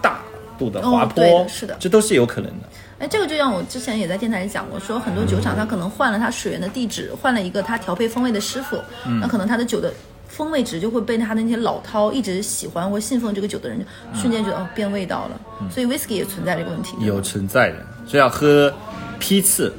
[0.00, 0.20] 大
[0.58, 2.68] 度的滑坡，的是的这都是有可能的。
[2.98, 8.76] 哎，这个就像我之前也在电台里讲过，说很多酒厂他可能换了他水源的地址，换了一个他调配风味的师傅，
[9.06, 9.94] 嗯那可能他的酒的
[10.26, 15.40] 风味值就会被他的那些老饕一直喜欢或信奉这个酒的人，瞬间觉得哦变味道了。
[15.70, 16.96] 所以 whisky 也存在这个问题。
[16.98, 17.76] 嗯有存在的，
[18.08, 18.72] 所以要喝
[19.20, 19.72] 批次。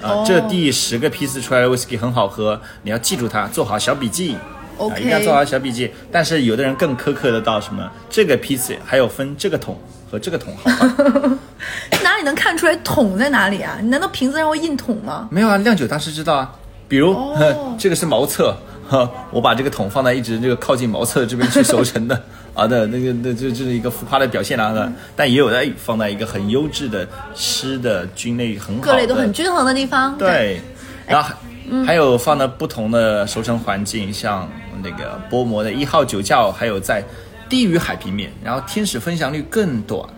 [0.00, 4.36] 啊，哦这第十个批次出来的 whisky 很好喝，你要记住它，做好小笔记。
[4.78, 5.90] OK 啊，一定要做好小笔记。
[6.10, 7.90] 但是有的人更苛刻的到什么？
[8.10, 9.78] 这个批次还有分这个桶
[10.10, 11.38] 和这个桶好吗。
[12.02, 13.78] 哪里能看出来桶在哪里啊？
[13.80, 15.28] 你难道瓶子上会印桶吗？
[15.30, 16.52] 没有啊，酿酒大师知道啊。
[16.86, 18.54] 比如，哦 这个是茅厕，
[18.88, 22.22] 呵，我把这个桶放在一直这个靠近茅厕这边去熟成的，
[22.52, 30.16] 啊的那个那这这是一个浮夸的表现啦、的，但也有的哎放在一个很优质的湿的菌类很各类都很均衡的地方。
[30.18, 30.60] 对，
[31.06, 31.34] 然后
[31.80, 34.48] 还、还有放在不同的熟成环境，像
[34.82, 37.02] 那个波膜的一号酒窖，还有在
[37.48, 40.08] 低于海平面，然后天使分享率更短。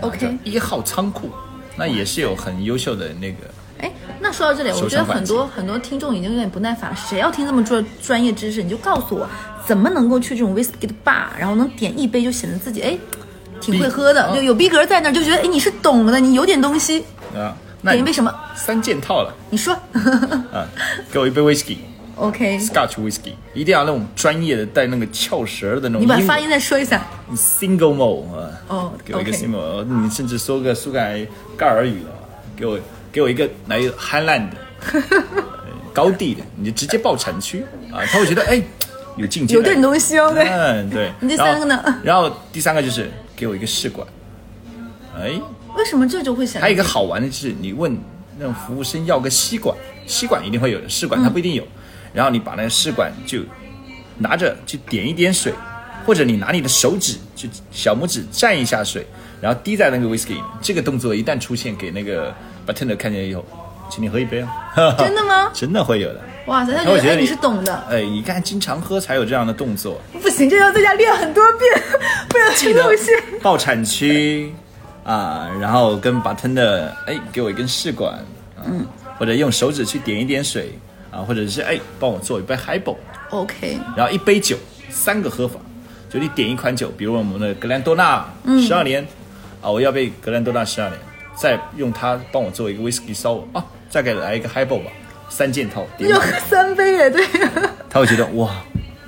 [0.00, 1.30] OK 一号仓库，
[1.76, 3.38] 那也是有很优秀的那个。
[3.80, 6.96] 哎，那说到这里，我觉得很多很多听众已经有点不耐烦了。
[6.96, 8.62] 谁要听这么专专业知识？
[8.62, 9.28] 你就告诉我，
[9.66, 12.96] 怎么能够去这种 whisky 的 bar，然后能点一杯就显得自己哎
[13.60, 17.04] 挺会喝的，就有逼格在那儿，就觉得哎你是懂的，你有点东西。
[17.34, 18.32] 啊，那点一杯什么？
[18.56, 19.74] 三件套了你说
[20.52, 20.66] 啊！
[21.12, 21.76] 给我一杯 whisky。
[22.16, 26.02] ？OK，Scotch whisky 一定要那种专业的带那个翘舌的那种。
[26.02, 27.02] 你把发音再说一下。
[27.34, 31.26] single malt 啊，哦给我一个 single，malt，你甚至说个苏格兰
[31.56, 32.10] 盖尔语的，
[32.54, 32.78] 给我
[33.10, 34.48] 给我一个来一个 Highland
[35.92, 38.62] 高地的，你就直接报产区啊，他会觉得哎
[39.16, 41.10] 有境界，有点东西哦对嗯对。
[41.20, 41.82] 你第三个呢？
[42.04, 44.06] 然后第三个就是给我一个试管，
[45.18, 45.32] 哎，
[45.76, 46.60] 为什么这就会显得？
[46.60, 47.96] 还有一个好玩的就是，你问
[48.38, 51.64] 那种服务生要个吸管，吸管一定会有的，试管它不一定有。
[52.12, 53.40] 然后你把那个试管就
[54.18, 55.52] 拿着去点一点水，
[56.04, 59.06] 或者你拿你的手指就小拇指蘸一下水，
[59.40, 60.44] 然后滴在那个 whisky 里面。
[60.60, 62.34] 这个动作一旦出现给那个
[62.66, 63.44] bartender 看见以后，
[63.90, 64.94] 请你喝一杯啊！
[64.98, 65.50] 真的吗？
[65.54, 66.20] 真的会有的。
[66.46, 70.00] 哇塞，他觉得觉得哎你是懂的，哎，你看经常喝才有这样的动作。
[70.20, 71.82] 不行，这要在家练很多遍，
[72.28, 73.14] 不然记得露馅。
[73.40, 74.52] 报产区
[75.04, 78.18] 啊，然后跟 bartender 哎给我一根试管，
[78.64, 78.86] 嗯，
[79.18, 80.78] 或者用手指去点一点水
[81.10, 84.56] 啊，或者是哎帮我做一杯 highball，OK，然后一杯酒
[84.88, 85.58] 三个喝法，
[86.08, 88.24] 就你点一款酒，比如我们的格兰多纳
[88.66, 89.06] 十二年、
[89.60, 90.98] 啊，我要杯格兰多纳十二年，
[91.34, 94.90] 再用它帮我做一个 whisky sour 啊，再给来一个 highball 吧，
[95.28, 97.26] 三件套，点要 喝三杯也对，
[97.90, 98.50] 他会觉得哇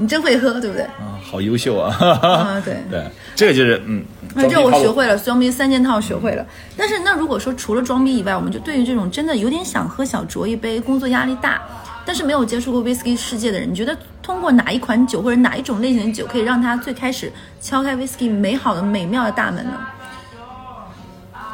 [0.05, 0.83] 你真会喝，对不对？
[0.83, 3.03] 啊好优秀啊，啊对 对，
[3.35, 6.47] 这个就是嗯，那这我学会了，装逼三件套学会了。
[6.77, 11.63] 但是那如果说除了装逼以外，我们就对于这种真的有点想喝小酌一杯，工作压力大，
[12.05, 19.73] 但是没有接触过 whisky 世界的人，你觉得通过哪一款酒或者哪一种类型的酒，可以让他最开始敲开 whisky 美好的美妙的大门呢？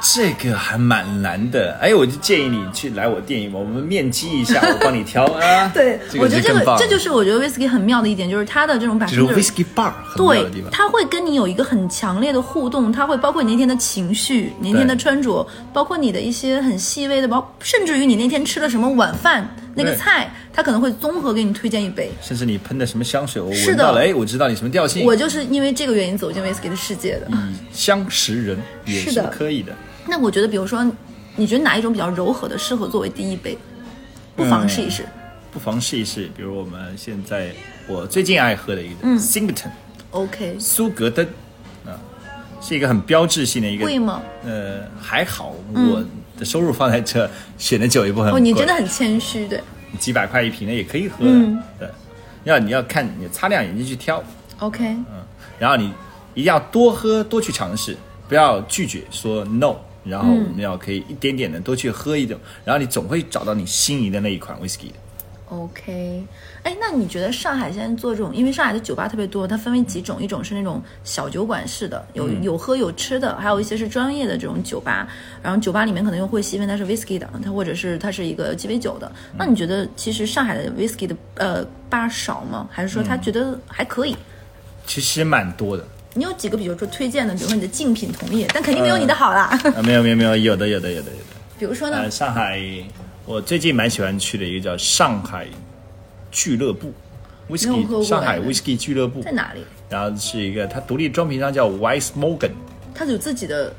[0.03, 5.71] 这个还蛮难的，哎，我就建议你去来我店里，我们面基一下，我帮你挑啊。
[5.75, 10.47] 对，这我觉得这个这就是我觉得 whisky 很妙的一点，就是它的这种百就是分之 whisky bar 对。
[10.71, 22.11] 它会跟你有一个很强烈的互动，它会包括你那天的情绪、你那天的穿着，包括你的一些很细微的，包甚至于你那天吃了什么晚饭那个菜，它可能会综合给你推荐一杯。
[22.23, 25.05] 甚至你喷的什么香水，我闻到了，哎，我知道你什么调性。
[25.05, 27.29] 我就是因为这个原因走进 whisky 的世界的。
[27.73, 29.73] 相识人也是可以的。
[30.07, 30.85] 那我觉得，比如说，
[31.37, 33.57] 你觉得哪一种比较柔和的，适合作为第一杯？
[34.35, 35.05] 不妨试一试。
[35.53, 37.51] 不妨试一试，比如我们现在
[37.89, 39.71] 我最近爱喝的一个嗯 Singleton
[40.13, 41.27] OK，苏格登
[41.85, 41.99] 啊，
[42.61, 43.85] 是一个很标志性的一个。
[43.85, 44.23] 贵吗？
[44.45, 46.05] 呃，还好，我
[46.39, 47.29] 的收入放在这，
[47.59, 49.61] 选的酒也不很哦，你真的很谦虚，对。
[49.99, 51.17] 几百块一瓶的也可以喝。
[51.23, 51.89] 嗯对，
[52.45, 54.23] 要你要看你擦亮眼睛去挑
[54.61, 55.05] ，OK，嗯，
[55.59, 55.93] 然后你
[56.35, 57.97] 一定要多喝，多去尝试，
[58.29, 59.75] 不要拒绝说 no。
[60.11, 64.95] 然后我们要可以一点点的多去喝一种，然后你总会找到你心仪的那一款 whisky 的。
[65.49, 66.25] OK，
[66.63, 75.09] 哎，那你觉得上海现在做这种，因为上海的酒吧特别多，它分为几种，一种是那种小酒馆式的，有、有喝有吃的，还有一些是专业的这种酒吧，
[75.43, 79.11] 然后酒吧里面可能又会细分它是 whisky 的，它或者是它是一个鸡尾酒的。
[79.37, 82.69] 那你觉得其实上海的 whisky 的呃吧少吗？
[82.71, 84.17] 还是说他觉得还可以？
[84.87, 85.85] 其实蛮多的
[86.15, 89.45] 你有几个比如说推荐的，比如说你的竞品同业，但肯定没有你的好啦。
[89.77, 91.23] 啊，没有没有没有，有的有的有的有的。
[91.59, 92.11] 比如说呢呃，？
[92.11, 92.61] 上海
[93.25, 95.47] 我最近蛮喜欢去的一个叫上海
[96.33, 96.93] 俱乐部
[97.49, 99.61] ，whisky 上海哎 whisky 俱乐部在，哪里？
[99.89, 102.51] 然后是一个它独立装瓶商叫 Wise Morgan。
[102.95, 103.73] 它有自己的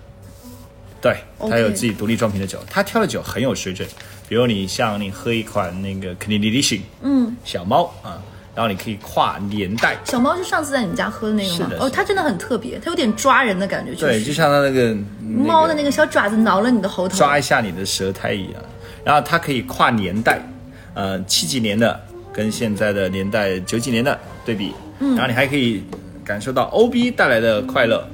[1.01, 3.87] 对他有自己独立装瓶的酒，它挑的酒很有水准。
[4.29, 7.35] 比如你像你喝一款那个 c a n i d i s h 嗯。
[7.43, 8.21] 小猫啊，
[8.53, 11.69] 然后你可以跨年代，小猫是上次在你们家喝的那个吗？
[11.79, 17.17] 哦，它真的很特别，它有点抓人的感觉，确对，就像它那个、那个、猫的那个小爪子挠了你的喉头。
[17.17, 18.61] 抓一下你的舌苔一样。
[19.03, 20.39] 然后它可以跨年代，
[20.93, 21.99] 呃，七几年的
[22.33, 25.15] 跟现在的年代九几年的对比，嗯。
[25.15, 25.83] 然后你还可以
[26.23, 28.05] 感受到 OB 带来的快乐，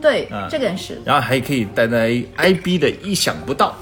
[0.00, 0.98] 对，啊这个也是。
[1.04, 3.76] 然后还可以带来 IB 的意想不到，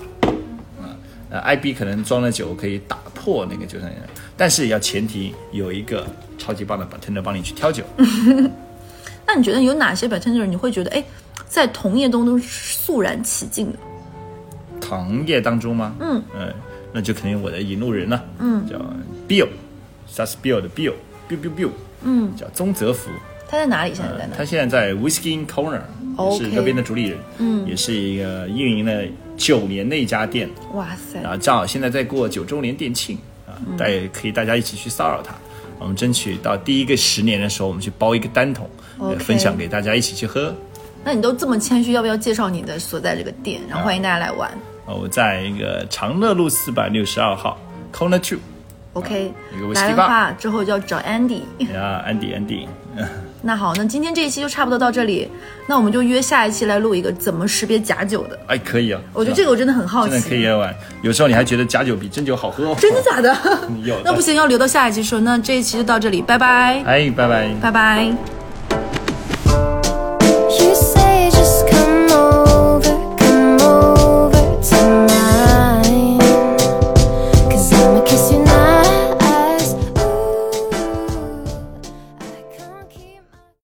[0.81, 0.91] 啊，
[1.31, 3.89] 呃，IB 可能装了酒可以打破那个酒商，
[4.35, 6.07] 但是要前提有一个
[6.39, 7.85] 超级棒的 bartender 帮你去挑酒。
[9.27, 11.05] 那你觉得有哪些 bartender 你会觉得哎，
[11.47, 13.79] 在同业中都是肃然起敬的？
[14.81, 15.95] 同业当中吗？
[16.01, 16.53] 嗯呃，
[16.93, 18.77] 那就肯定我的引路人了，嗯，叫
[19.29, 21.71] Bill，s a s Bill 的 Bill，Bill Bill Bill，
[22.03, 23.11] 嗯，叫宗泽福，
[23.51, 23.93] 他在哪里？
[23.93, 24.17] 现在？
[24.17, 24.37] 在哪？
[24.37, 25.81] 他现在在 Whiskey Corner，也
[26.17, 29.03] OK 是那边的主理人，嗯，也是一个运营了
[29.37, 31.21] 九年的一家店，哇塞。
[31.21, 35.35] 然，后正好现在在过九周年店庆啊，大家可以大家一起去骚扰他。
[35.81, 40.55] 我们争取到第一个十年的时候，我们去包一个单桶，呃 OK 分享给大家一起去喝。
[41.03, 44.51] 那你都这么谦虚，要不要介绍你的所在这个店，然后欢迎大家来玩？
[44.87, 47.59] 呃，我在一个长乐路四百六十二号
[47.93, 48.21] Corner
[49.61, 51.41] 个 whisky 来的话之后就要找 Andy。
[51.75, 52.67] 啊，Andy Andy，
[53.43, 55.29] 那好，那今天这一期就差不多到这里，
[55.67, 58.39] 那我们就约下一期来录一个怎么识别假酒的。
[58.47, 60.75] 哎，可以啊，我觉得这个我真的很好奇，真的可以啊玩。
[61.03, 62.77] 有时候你还觉得假酒比真酒好喝哦。
[62.79, 63.35] 真的假的？
[63.85, 65.21] 有的那不行，要留到下一期说。
[65.21, 67.49] 那这一期就到这里，拜拜，哎，拜拜。
[67.61, 68.40] 拜拜。